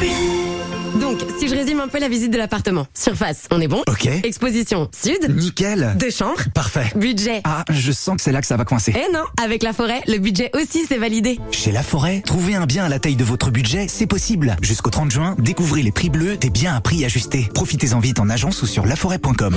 Donc, 0.00 0.47
je 1.48 1.54
résume 1.54 1.80
un 1.80 1.88
peu 1.88 1.98
la 1.98 2.08
visite 2.08 2.30
de 2.30 2.36
l'appartement. 2.38 2.86
Surface, 2.94 3.48
on 3.50 3.60
est 3.60 3.68
bon 3.68 3.82
Ok. 3.88 4.06
Exposition, 4.22 4.88
sud. 4.94 5.34
Nickel. 5.34 5.94
Deux 5.98 6.10
chambres. 6.10 6.42
Parfait. 6.54 6.92
Budget. 6.94 7.40
Ah, 7.44 7.64
je 7.70 7.90
sens 7.90 8.16
que 8.16 8.22
c'est 8.22 8.32
là 8.32 8.40
que 8.40 8.46
ça 8.46 8.56
va 8.56 8.64
coincer. 8.64 8.92
Eh 8.94 9.12
non, 9.12 9.24
avec 9.42 9.62
la 9.62 9.72
forêt, 9.72 10.02
le 10.06 10.18
budget 10.18 10.50
aussi 10.54 10.84
c'est 10.86 10.98
validé. 10.98 11.38
Chez 11.50 11.72
La 11.72 11.82
Forêt, 11.82 12.20
trouver 12.24 12.54
un 12.54 12.66
bien 12.66 12.84
à 12.84 12.88
la 12.88 12.98
taille 12.98 13.16
de 13.16 13.24
votre 13.24 13.50
budget, 13.50 13.86
c'est 13.88 14.06
possible. 14.06 14.56
Jusqu'au 14.62 14.90
30 14.90 15.10
juin, 15.10 15.36
découvrez 15.38 15.82
les 15.82 15.92
prix 15.92 16.10
bleus 16.10 16.36
des 16.36 16.50
biens 16.50 16.74
à 16.74 16.80
prix 16.80 17.04
ajustés. 17.04 17.48
Profitez-en 17.54 17.98
vite 18.00 18.20
en 18.20 18.28
agence 18.28 18.62
ou 18.62 18.66
sur 18.66 18.84
laforêt.com. 18.84 19.56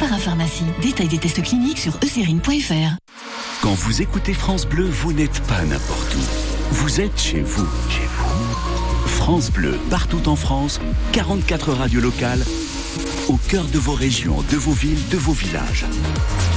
parapharmacie. 0.01 0.65
Détail 0.81 1.07
des 1.07 1.19
tests 1.19 1.43
cliniques 1.43 1.77
sur 1.77 1.97
eucérine.fr. 2.03 2.97
Quand 3.61 3.73
vous 3.73 4.01
écoutez 4.01 4.33
France 4.33 4.65
Bleu, 4.65 4.85
vous 4.85 5.13
n'êtes 5.13 5.39
pas 5.47 5.61
n'importe 5.61 6.15
où. 6.15 6.73
Vous 6.73 7.01
êtes 7.01 7.19
chez 7.19 7.41
vous. 7.41 7.67
Chez 7.89 8.07
vous. 8.17 9.07
France 9.07 9.51
Bleu, 9.51 9.77
partout 9.91 10.27
en 10.27 10.35
France, 10.35 10.81
44 11.11 11.73
radios 11.73 12.01
locales, 12.01 12.43
au 13.31 13.37
cœur 13.47 13.63
de 13.63 13.79
vos 13.79 13.93
régions, 13.93 14.43
de 14.51 14.57
vos 14.57 14.73
villes, 14.73 15.07
de 15.09 15.15
vos 15.15 15.31
villages. 15.31 15.85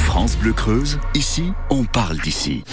France 0.06 0.36
Bleu 0.36 0.52
Creuse, 0.52 0.98
ici, 1.14 1.44
on 1.70 1.84
parle 1.84 2.18
d'ici. 2.18 2.64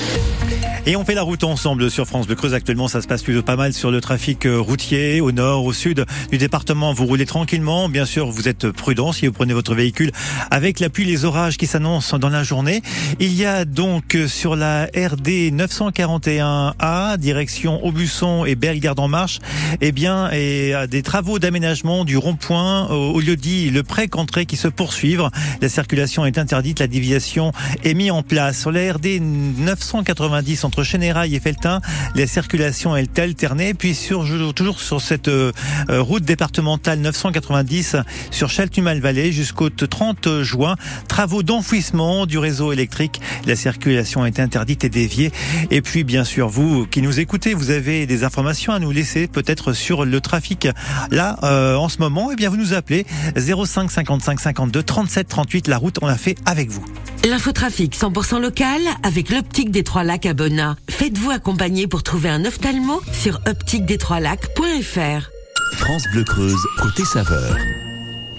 Et 0.87 0.95
on 0.95 1.05
fait 1.05 1.13
la 1.13 1.21
route 1.21 1.43
ensemble 1.43 1.91
sur 1.91 2.07
France 2.07 2.25
Bleu 2.25 2.35
Creuse. 2.35 2.55
Actuellement, 2.55 2.87
ça 2.87 3.01
se 3.01 3.07
passe 3.07 3.21
plutôt 3.21 3.43
pas 3.43 3.55
mal 3.55 3.71
sur 3.71 3.91
le 3.91 4.01
trafic 4.01 4.47
euh, 4.47 4.59
routier, 4.59 5.21
au 5.21 5.31
nord, 5.31 5.63
au 5.65 5.73
sud 5.73 6.05
du 6.31 6.39
département. 6.39 6.91
Vous 6.91 7.05
roulez 7.05 7.27
tranquillement. 7.27 7.87
Bien 7.87 8.05
sûr, 8.05 8.31
vous 8.31 8.47
êtes 8.47 8.71
prudent 8.71 9.11
si 9.11 9.27
vous 9.27 9.31
prenez 9.31 9.53
votre 9.53 9.75
véhicule 9.75 10.11
avec 10.49 10.79
la 10.79 10.89
pluie, 10.89 11.05
les 11.05 11.23
orages 11.23 11.57
qui 11.57 11.67
s'annoncent 11.67 12.17
dans 12.17 12.29
la 12.29 12.41
journée. 12.41 12.81
Il 13.19 13.35
y 13.35 13.45
a 13.45 13.65
donc 13.65 14.15
euh, 14.15 14.27
sur 14.27 14.55
la 14.55 14.85
RD 14.85 15.53
941A, 15.53 17.17
direction 17.17 17.85
Aubusson 17.85 18.45
et 18.45 18.55
Bellegarde 18.55 18.99
en 18.99 19.07
Marche, 19.07 19.37
eh 19.81 19.91
bien, 19.91 20.31
et 20.31 20.73
euh, 20.73 20.87
des 20.87 21.03
travaux 21.03 21.37
d'aménagement 21.37 22.05
du 22.05 22.17
rond-point 22.17 22.87
au, 22.87 23.19
lieu 23.19 23.35
dit 23.35 23.69
le 23.69 23.83
pré-contrée 23.91 24.45
qui 24.45 24.55
se 24.55 24.69
poursuivent. 24.69 25.29
La 25.59 25.67
circulation 25.67 26.25
est 26.25 26.37
interdite, 26.37 26.79
la 26.79 26.87
déviation 26.87 27.51
est 27.83 27.93
mise 27.93 28.11
en 28.11 28.23
place. 28.23 28.57
Sur 28.57 28.71
la 28.71 28.93
RD 28.93 29.19
990 29.21 30.63
entre 30.63 30.83
Chénérail 30.83 31.35
et 31.35 31.41
Feltin, 31.41 31.81
la 32.15 32.25
circulation 32.25 32.95
est 32.95 33.19
alternée. 33.19 33.73
Puis 33.73 33.93
sur, 33.93 34.25
toujours 34.53 34.79
sur 34.79 35.01
cette 35.01 35.27
euh, 35.27 35.51
euh, 35.89 36.01
route 36.01 36.23
départementale 36.23 36.99
990 36.99 37.97
sur 38.31 38.49
Chaltumal-Vallée 38.49 39.33
jusqu'au 39.33 39.69
30 39.69 40.41
juin, 40.41 40.77
travaux 41.09 41.43
d'enfouissement 41.43 42.25
du 42.25 42.37
réseau 42.37 42.71
électrique. 42.71 43.19
La 43.45 43.57
circulation 43.57 44.25
est 44.25 44.39
interdite 44.39 44.85
et 44.85 44.89
déviée. 44.89 45.33
Et 45.69 45.81
puis 45.81 46.05
bien 46.05 46.23
sûr, 46.23 46.47
vous 46.47 46.87
qui 46.87 47.01
nous 47.01 47.19
écoutez, 47.19 47.53
vous 47.53 47.71
avez 47.71 48.05
des 48.05 48.23
informations 48.23 48.71
à 48.71 48.79
nous 48.79 48.91
laisser 48.91 49.27
peut-être 49.27 49.73
sur 49.73 50.05
le 50.05 50.21
trafic 50.21 50.69
là 51.09 51.37
euh, 51.43 51.75
en 51.75 51.89
ce 51.89 51.97
moment. 51.97 52.29
Eh 52.31 52.37
bien, 52.37 52.49
vous 52.49 52.55
nous 52.55 52.73
appelez 52.73 53.05
05 53.35 53.80
55 53.89 54.39
52 54.39 54.83
37 54.83 55.27
38. 55.27 55.67
La 55.67 55.77
route, 55.77 55.97
on 56.01 56.07
l'a 56.07 56.17
fait 56.17 56.35
avec 56.45 56.69
vous. 56.69 56.83
L'infotrafic 57.27 57.95
100% 57.95 58.41
local 58.41 58.81
avec 59.03 59.29
l'optique 59.29 59.71
des 59.71 59.83
Trois 59.83 60.03
Lacs 60.03 60.25
à 60.25 60.33
Bonnat. 60.33 60.75
Faites-vous 60.89 61.31
accompagner 61.31 61.87
pour 61.87 62.03
trouver 62.03 62.29
un 62.29 62.45
ophtalmo 62.45 63.01
sur 63.11 63.39
optiquedes-trois-lacs.fr. 63.47 65.29
France 65.77 66.03
Bleu 66.11 66.23
Creuse, 66.23 66.65
côté 66.81 67.05
saveur. 67.05 67.55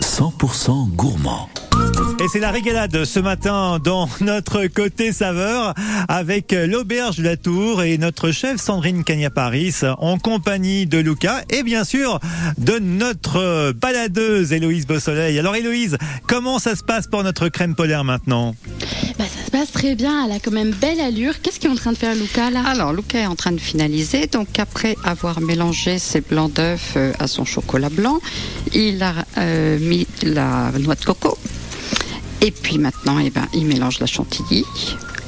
100% 0.01 0.91
gourmand. 0.91 1.49
Et 2.23 2.29
c'est 2.29 2.39
la 2.39 2.53
régalade 2.53 3.05
ce 3.05 3.19
matin 3.19 3.81
dans 3.83 4.09
notre 4.21 4.69
côté 4.69 5.11
saveur 5.13 5.75
avec 6.07 6.53
l'auberge 6.53 7.17
de 7.17 7.25
la 7.25 7.37
Tour 7.37 7.83
et 7.83 7.99
notre 7.99 8.31
chef 8.31 8.61
Sandrine 8.61 9.03
Cagnaparis 9.03 9.81
en 9.99 10.19
compagnie 10.19 10.87
de 10.87 10.99
Lucas 10.99 11.43
et 11.51 11.65
bien 11.65 11.83
sûr 11.83 12.21
de 12.59 12.79
notre 12.79 13.73
baladeuse 13.73 14.53
Héloïse 14.53 14.87
Beausoleil. 14.87 15.37
Alors 15.37 15.57
Héloïse, 15.57 15.99
comment 16.29 16.61
ça 16.61 16.77
se 16.77 16.85
passe 16.85 17.09
pour 17.09 17.25
notre 17.25 17.49
crème 17.49 17.75
polaire 17.75 18.05
maintenant? 18.05 18.55
Bah, 19.19 19.25
Ça 19.29 19.45
se 19.45 19.51
passe 19.51 19.73
très 19.73 19.97
bien, 19.97 20.25
elle 20.25 20.33
a 20.33 20.39
quand 20.39 20.53
même 20.53 20.71
belle 20.71 21.01
allure. 21.01 21.41
Qu'est-ce 21.43 21.59
qu'il 21.59 21.71
est 21.71 21.73
en 21.73 21.77
train 21.77 21.93
de 21.93 21.99
faire 21.99 22.15
Lucas 22.15 22.51
là? 22.51 22.63
Alors 22.65 22.93
Lucas 22.93 23.19
est 23.19 23.27
en 23.27 23.35
train 23.35 23.51
de 23.53 23.61
finaliser. 23.61 24.29
Donc 24.29 24.61
après 24.61 24.97
avoir 25.03 25.41
mélangé 25.41 25.99
ses 25.99 26.21
blancs 26.21 26.53
d'œufs 26.53 26.93
euh, 26.97 27.13
à 27.19 27.27
son 27.27 27.45
chocolat 27.45 27.91
blanc, 27.91 28.21
il 28.73 29.03
a 29.03 29.27
euh, 29.39 29.77
mis 29.81 30.07
la 30.23 30.71
noix 30.79 30.95
de 30.95 31.05
coco. 31.05 31.37
Et 32.45 32.51
puis 32.51 32.79
maintenant, 32.79 33.21
eh 33.21 33.31
ben, 33.31 33.47
il 33.55 33.67
mélange 33.67 34.01
la 34.01 34.07
chantilly. 34.07 34.65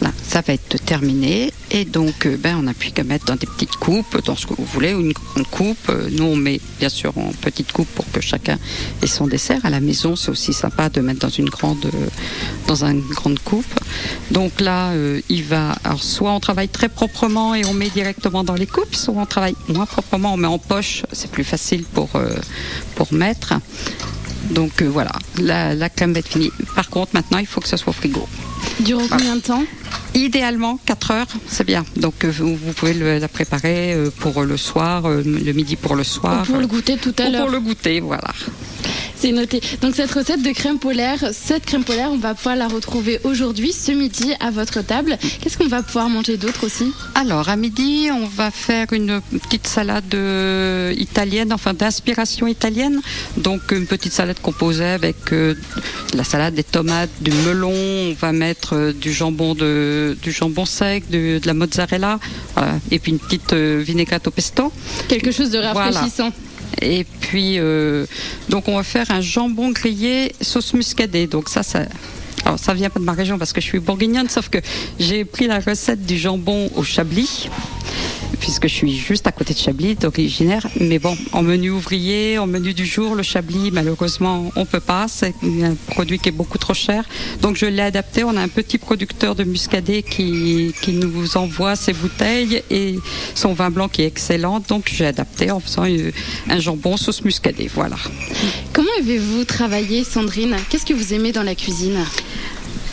Là, 0.02 0.10
ça 0.26 0.40
va 0.40 0.52
être 0.52 0.84
terminé. 0.84 1.52
Et 1.70 1.84
donc, 1.84 2.26
euh, 2.26 2.36
ben, 2.36 2.56
on 2.58 2.62
n'a 2.62 2.74
plus 2.74 2.90
qu'à 2.90 3.04
mettre 3.04 3.26
dans 3.26 3.36
des 3.36 3.46
petites 3.46 3.76
coupes, 3.76 4.20
dans 4.24 4.34
ce 4.34 4.46
que 4.46 4.54
vous 4.54 4.64
voulez, 4.64 4.94
ou 4.94 5.00
une 5.00 5.12
grande 5.12 5.46
coupe. 5.46 5.88
Euh, 5.90 6.08
Nous, 6.10 6.24
on 6.24 6.34
met 6.34 6.60
bien 6.80 6.88
sûr 6.88 7.16
en 7.16 7.30
petite 7.40 7.70
coupe 7.70 7.86
pour 7.94 8.10
que 8.10 8.20
chacun 8.20 8.58
ait 9.00 9.06
son 9.06 9.28
dessert. 9.28 9.60
À 9.62 9.70
la 9.70 9.78
maison, 9.78 10.16
c'est 10.16 10.30
aussi 10.32 10.52
sympa 10.52 10.88
de 10.88 11.00
mettre 11.00 11.20
dans 11.20 11.28
une 11.28 11.48
grande, 11.48 11.86
euh, 11.86 12.08
dans 12.66 12.84
une 12.84 13.00
grande 13.00 13.38
coupe. 13.38 13.80
Donc 14.32 14.60
là, 14.60 14.92
il 15.28 15.44
va. 15.44 15.76
Alors, 15.84 16.02
soit 16.02 16.32
on 16.32 16.40
travaille 16.40 16.68
très 16.68 16.88
proprement 16.88 17.54
et 17.54 17.64
on 17.64 17.74
met 17.74 17.90
directement 17.90 18.42
dans 18.42 18.54
les 18.54 18.66
coupes, 18.66 18.94
soit 18.94 19.14
on 19.16 19.26
travaille 19.26 19.54
moins 19.68 19.86
proprement, 19.86 20.34
on 20.34 20.36
met 20.36 20.48
en 20.48 20.58
poche. 20.58 21.04
C'est 21.12 21.30
plus 21.30 21.44
facile 21.44 21.84
pour 21.84 22.10
pour 22.96 23.12
mettre. 23.12 23.54
Donc 24.50 24.82
euh, 24.82 24.86
voilà, 24.88 25.12
la, 25.40 25.74
la 25.74 25.88
crème 25.88 26.12
va 26.12 26.20
être 26.20 26.28
finie. 26.28 26.50
Par 26.74 26.88
contre, 26.90 27.12
maintenant, 27.14 27.38
il 27.38 27.46
faut 27.46 27.60
que 27.60 27.68
ça 27.68 27.76
soit 27.76 27.90
au 27.90 27.92
frigo. 27.94 28.28
Dure 28.80 29.00
combien 29.10 29.36
de 29.36 29.40
temps 29.40 29.62
Idéalement, 30.14 30.78
4 30.86 31.10
heures, 31.10 31.26
c'est 31.48 31.64
bien. 31.64 31.84
Donc 31.96 32.24
euh, 32.24 32.30
vous, 32.38 32.56
pouvez 32.76 32.94
le- 32.94 33.18
la 33.18 33.28
préparer 33.28 33.92
euh, 33.94 34.10
pour 34.20 34.42
le 34.42 34.56
soir, 34.56 35.08
le 35.08 35.52
midi 35.52 35.76
pour 35.76 35.96
le 35.96 36.04
soir. 36.04 36.42
Ou 36.42 36.46
pour 36.52 36.58
le 36.60 36.66
goûter 36.66 36.96
tout 36.96 37.14
à 37.18 37.28
l'heure. 37.28 37.42
Pour 37.42 37.50
le 37.50 37.60
goûter, 37.60 38.00
voilà. 38.00 38.28
C'est 39.24 39.32
noté. 39.32 39.62
Donc 39.80 39.94
cette 39.94 40.10
recette 40.10 40.42
de 40.42 40.50
crème 40.50 40.78
polaire, 40.78 41.30
cette 41.32 41.64
crème 41.64 41.82
polaire, 41.82 42.10
on 42.12 42.18
va 42.18 42.34
pouvoir 42.34 42.56
la 42.56 42.68
retrouver 42.68 43.20
aujourd'hui, 43.24 43.72
ce 43.72 43.90
midi, 43.90 44.34
à 44.38 44.50
votre 44.50 44.82
table. 44.82 45.16
Qu'est-ce 45.40 45.56
qu'on 45.56 45.66
va 45.66 45.82
pouvoir 45.82 46.10
manger 46.10 46.36
d'autre 46.36 46.66
aussi? 46.66 46.92
Alors, 47.14 47.48
à 47.48 47.56
midi, 47.56 48.10
on 48.12 48.26
va 48.26 48.50
faire 48.50 48.92
une 48.92 49.22
petite 49.44 49.66
salade 49.66 50.14
euh, 50.14 50.92
italienne, 50.98 51.54
enfin 51.54 51.72
d'inspiration 51.72 52.46
italienne. 52.46 53.00
Donc, 53.38 53.62
une 53.72 53.86
petite 53.86 54.12
salade 54.12 54.40
composée 54.42 54.84
avec 54.84 55.32
euh, 55.32 55.54
de 56.12 56.18
la 56.18 56.24
salade, 56.24 56.52
des 56.52 56.62
tomates, 56.62 57.08
du 57.22 57.30
melon. 57.46 57.72
On 57.72 58.12
va 58.20 58.32
mettre 58.32 58.74
euh, 58.74 58.92
du 58.92 59.10
jambon 59.10 59.54
de, 59.54 60.18
du 60.20 60.32
jambon 60.32 60.66
sec, 60.66 61.08
de, 61.08 61.38
de 61.38 61.46
la 61.46 61.54
mozzarella, 61.54 62.20
voilà. 62.54 62.74
et 62.90 62.98
puis 62.98 63.12
une 63.12 63.18
petite 63.18 63.54
euh, 63.54 63.82
vinaigrette 63.82 64.26
au 64.26 64.30
pesto. 64.30 64.70
Quelque 65.08 65.30
chose 65.30 65.48
de 65.48 65.60
rafraîchissant. 65.60 66.30
Et 66.80 67.04
puis, 67.20 67.58
euh, 67.58 68.06
donc, 68.48 68.68
on 68.68 68.76
va 68.76 68.82
faire 68.82 69.10
un 69.10 69.20
jambon 69.20 69.70
grillé 69.70 70.34
sauce 70.40 70.74
muscadée. 70.74 71.26
Donc, 71.26 71.48
ça, 71.48 71.62
ça. 71.62 71.82
Ça 72.58 72.74
vient 72.74 72.90
pas 72.90 73.00
de 73.00 73.06
ma 73.06 73.14
région 73.14 73.38
parce 73.38 73.54
que 73.54 73.60
je 73.62 73.66
suis 73.66 73.78
bourguignonne, 73.78 74.28
sauf 74.28 74.50
que 74.50 74.58
j'ai 75.00 75.24
pris 75.24 75.46
la 75.46 75.60
recette 75.60 76.04
du 76.04 76.18
jambon 76.18 76.70
au 76.74 76.82
chablis. 76.82 77.48
Puisque 78.36 78.68
je 78.68 78.74
suis 78.74 78.96
juste 78.96 79.26
à 79.26 79.32
côté 79.32 79.54
de 79.54 79.58
Chablis, 79.58 79.94
d'originaire. 79.94 80.66
Mais 80.80 80.98
bon, 80.98 81.16
en 81.32 81.42
menu 81.42 81.70
ouvrier, 81.70 82.38
en 82.38 82.46
menu 82.46 82.74
du 82.74 82.86
jour, 82.86 83.14
le 83.14 83.22
Chablis, 83.22 83.70
malheureusement, 83.72 84.50
on 84.56 84.64
peut 84.64 84.80
pas. 84.80 85.06
C'est 85.08 85.34
un 85.42 85.74
produit 85.86 86.18
qui 86.18 86.28
est 86.28 86.32
beaucoup 86.32 86.58
trop 86.58 86.74
cher. 86.74 87.04
Donc 87.40 87.56
je 87.56 87.66
l'ai 87.66 87.82
adapté. 87.82 88.24
On 88.24 88.36
a 88.36 88.40
un 88.40 88.48
petit 88.48 88.78
producteur 88.78 89.34
de 89.34 89.44
muscadet 89.44 90.02
qui, 90.02 90.74
qui 90.82 90.92
nous 90.92 91.36
envoie 91.36 91.76
ses 91.76 91.92
bouteilles 91.92 92.62
et 92.70 92.98
son 93.34 93.52
vin 93.52 93.70
blanc 93.70 93.88
qui 93.88 94.02
est 94.02 94.06
excellent. 94.06 94.60
Donc 94.68 94.90
j'ai 94.92 95.06
adapté 95.06 95.50
en 95.50 95.60
faisant 95.60 95.84
euh, 95.86 96.10
un 96.48 96.58
jambon 96.58 96.96
sauce 96.96 97.24
muscadet. 97.24 97.68
Voilà. 97.74 97.96
Comment 98.72 98.88
avez-vous 99.00 99.44
travaillé, 99.44 100.04
Sandrine? 100.04 100.56
Qu'est-ce 100.68 100.86
que 100.86 100.94
vous 100.94 101.14
aimez 101.14 101.32
dans 101.32 101.42
la 101.42 101.54
cuisine? 101.54 102.04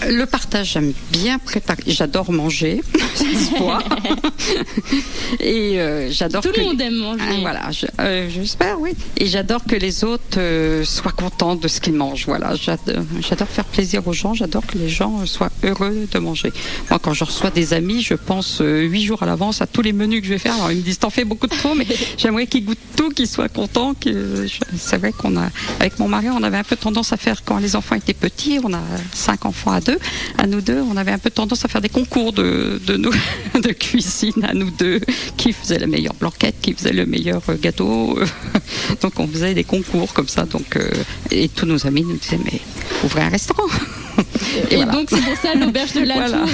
Le 0.10 0.26
partage, 0.26 0.74
j'aime 0.74 0.94
bien 1.12 1.38
préparer. 1.40 1.84
J'adore 1.88 2.32
manger. 2.32 2.82
Et 5.40 5.80
euh, 5.80 6.10
j'adore. 6.12 6.42
Tout 6.44 6.52
que- 6.52 6.60
le 6.60 6.66
monde 6.66 6.82
aime 6.82 6.96
manger. 6.96 7.24
Ah, 7.30 7.34
voilà, 7.42 7.72
je- 7.72 7.86
euh, 8.00 8.30
j'espère, 8.30 8.80
oui. 8.80 8.92
Et 9.18 9.28
j'adore 9.28 9.64
que 9.66 9.76
les 9.76 10.04
autres 10.04 10.38
euh, 10.38 10.84
soient 10.84 11.12
contents 11.12 11.56
de 11.56 11.68
ce 11.68 11.80
qu'ils 11.80 11.94
mangent. 11.94 12.26
Voilà, 12.26 12.56
j'adore, 12.56 13.48
faire 13.48 13.66
plaisir 13.66 14.06
aux 14.08 14.14
gens. 14.14 14.34
J'adore 14.34 14.66
que 14.66 14.78
les 14.78 14.90
gens 14.90 15.22
euh, 15.22 15.26
soient 15.26 15.52
heureux 15.64 16.08
de 16.12 16.20
manger. 16.20 16.52
Moi, 16.90 17.00
quand 17.00 17.14
je 17.14 17.24
reçois 17.24 17.50
des 17.52 17.74
amis, 17.74 18.02
je 18.02 18.14
pense 18.16 18.60
euh, 18.62 18.82
huit 18.82 19.04
jours 19.04 19.24
à 19.24 19.26
l'avance 19.26 19.62
à 19.62 19.68
tous 19.68 19.82
les 19.82 19.94
menus 19.94 20.22
que 20.22 20.28
je 20.28 20.34
vais 20.34 20.40
faire. 20.40 20.56
Alors 20.56 20.72
ils 20.72 20.78
me 20.78 20.82
disent 20.84 21.00
t'en 21.00 21.10
fais 21.10 21.26
beaucoup 21.26 21.48
de 21.48 21.56
trop, 21.56 21.76
mais 21.76 21.88
j'aimerais 22.18 22.48
qu'ils 22.48 22.66
goûtent 22.66 22.78
tout, 22.96 23.10
qu'ils 23.10 23.28
soient 23.28 23.50
contents. 23.50 23.94
Que 23.94 24.48
c'est 24.78 24.98
vrai 24.98 25.12
qu'on 25.12 25.38
a, 25.38 25.50
avec 25.80 26.00
mon 26.00 26.08
mari, 26.08 26.28
on 26.30 26.44
avait 26.44 26.58
un 26.58 26.64
peu 26.64 26.76
tendance 26.76 27.14
à 27.14 27.18
faire 27.18 27.44
quand 27.46 27.58
les 27.58 27.76
enfants 27.76 27.96
étaient 27.96 28.14
petits. 28.14 28.60
On 28.64 28.74
a 28.74 28.82
cinq 29.14 29.46
enfants 29.46 29.72
à 29.72 29.82
deux, 29.82 29.91
à 30.38 30.48
nous 30.48 30.62
deux. 30.62 30.82
On 30.82 30.98
avait 30.98 31.12
un 31.12 31.18
peu 31.18 31.30
tendance 31.30 31.66
à 31.66 31.68
faire 31.68 31.82
des 31.82 31.90
concours 31.90 32.34
de 32.34 32.80
de, 32.86 32.98
de 33.62 33.72
cuisine 33.72 34.44
à 34.44 34.54
nous 34.54 34.72
deux, 34.72 35.00
qui 35.38 35.54
faisait 35.54 35.80
la 35.80 35.88
meilleure 35.88 36.14
blanquette, 36.14 36.56
qui 36.62 36.74
faisait 36.74 36.94
le 36.94 37.06
meilleur 37.06 37.42
euh, 37.50 37.56
gâteau. 37.60 38.20
donc 39.02 39.20
on 39.20 39.28
faisait 39.28 39.54
des 39.54 39.64
concours 39.64 40.14
comme 40.14 40.28
ça. 40.28 40.46
Donc 40.46 40.76
euh, 40.76 40.90
et 41.32 41.50
tous 41.50 41.66
nos 41.66 41.86
amis 41.88 42.04
nous 42.04 42.18
disaient 42.18 42.40
mais 42.44 42.60
ouvrez 43.04 43.22
un 43.22 43.30
restaurant. 43.30 43.68
Et, 44.72 44.78
voilà. 44.78 44.92
donc 44.92 45.10
c'est 45.10 45.22
pour 45.22 45.36
ça 45.38 45.56
l'auberge 45.56 45.94
de 45.94 46.02
la 46.02 46.14
Voilà. 46.16 46.38
Tour. 46.38 46.50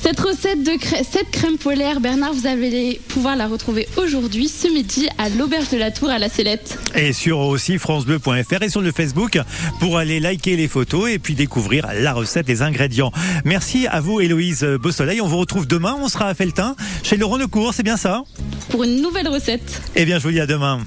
Cette 0.00 0.20
recette 0.20 0.62
de 0.62 0.72
cette 1.10 1.30
crème 1.30 1.58
polaire, 1.58 2.00
Bernard, 2.00 2.32
vous 2.32 2.46
allez 2.46 3.00
pouvoir 3.08 3.36
la 3.36 3.46
retrouver 3.46 3.88
aujourd'hui, 3.96 4.48
ce 4.48 4.68
midi, 4.68 5.08
à 5.18 5.28
l'auberge 5.28 5.70
de 5.70 5.76
la 5.76 5.90
Tour 5.90 6.10
à 6.10 6.18
la 6.18 6.28
Célette. 6.28 6.78
Et 6.94 7.12
sur 7.12 7.38
aussi 7.38 7.78
francebleu.fr 7.78 8.62
et 8.62 8.68
sur 8.68 8.80
le 8.80 8.92
Facebook 8.92 9.38
pour 9.80 9.98
aller 9.98 10.20
liker 10.20 10.56
les 10.56 10.68
photos 10.68 11.10
et 11.10 11.18
puis 11.18 11.34
découvrir 11.34 11.86
la 11.94 12.12
recette, 12.12 12.48
les 12.48 12.62
ingrédients. 12.62 13.12
Merci 13.44 13.86
à 13.86 14.00
vous 14.00 14.20
Héloïse 14.20 14.64
Beausoleil. 14.80 15.20
On 15.20 15.28
vous 15.28 15.38
retrouve 15.38 15.66
demain. 15.66 15.96
On 16.00 16.08
sera 16.08 16.28
à 16.28 16.34
Feltin 16.34 16.76
chez 17.02 17.16
Laurent 17.16 17.36
Lecourt, 17.36 17.74
c'est 17.74 17.82
bien 17.82 17.96
ça? 17.96 18.22
Pour 18.70 18.84
une 18.84 19.00
nouvelle 19.00 19.28
recette. 19.28 19.82
Eh 19.96 20.04
bien, 20.04 20.18
je 20.18 20.24
vous 20.24 20.32
dis 20.32 20.40
à 20.40 20.46
demain. 20.46 20.80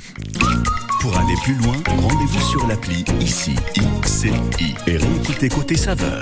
Pour 1.01 1.17
aller 1.17 1.33
plus 1.43 1.55
loin, 1.55 1.77
rendez-vous 1.97 2.39
sur 2.41 2.67
l'appli 2.67 3.03
ICI, 3.19 3.55
ICI 3.75 4.75
et 4.85 4.97
réécoutez 4.97 5.49
Côté 5.49 5.75
Saveur. 5.75 6.21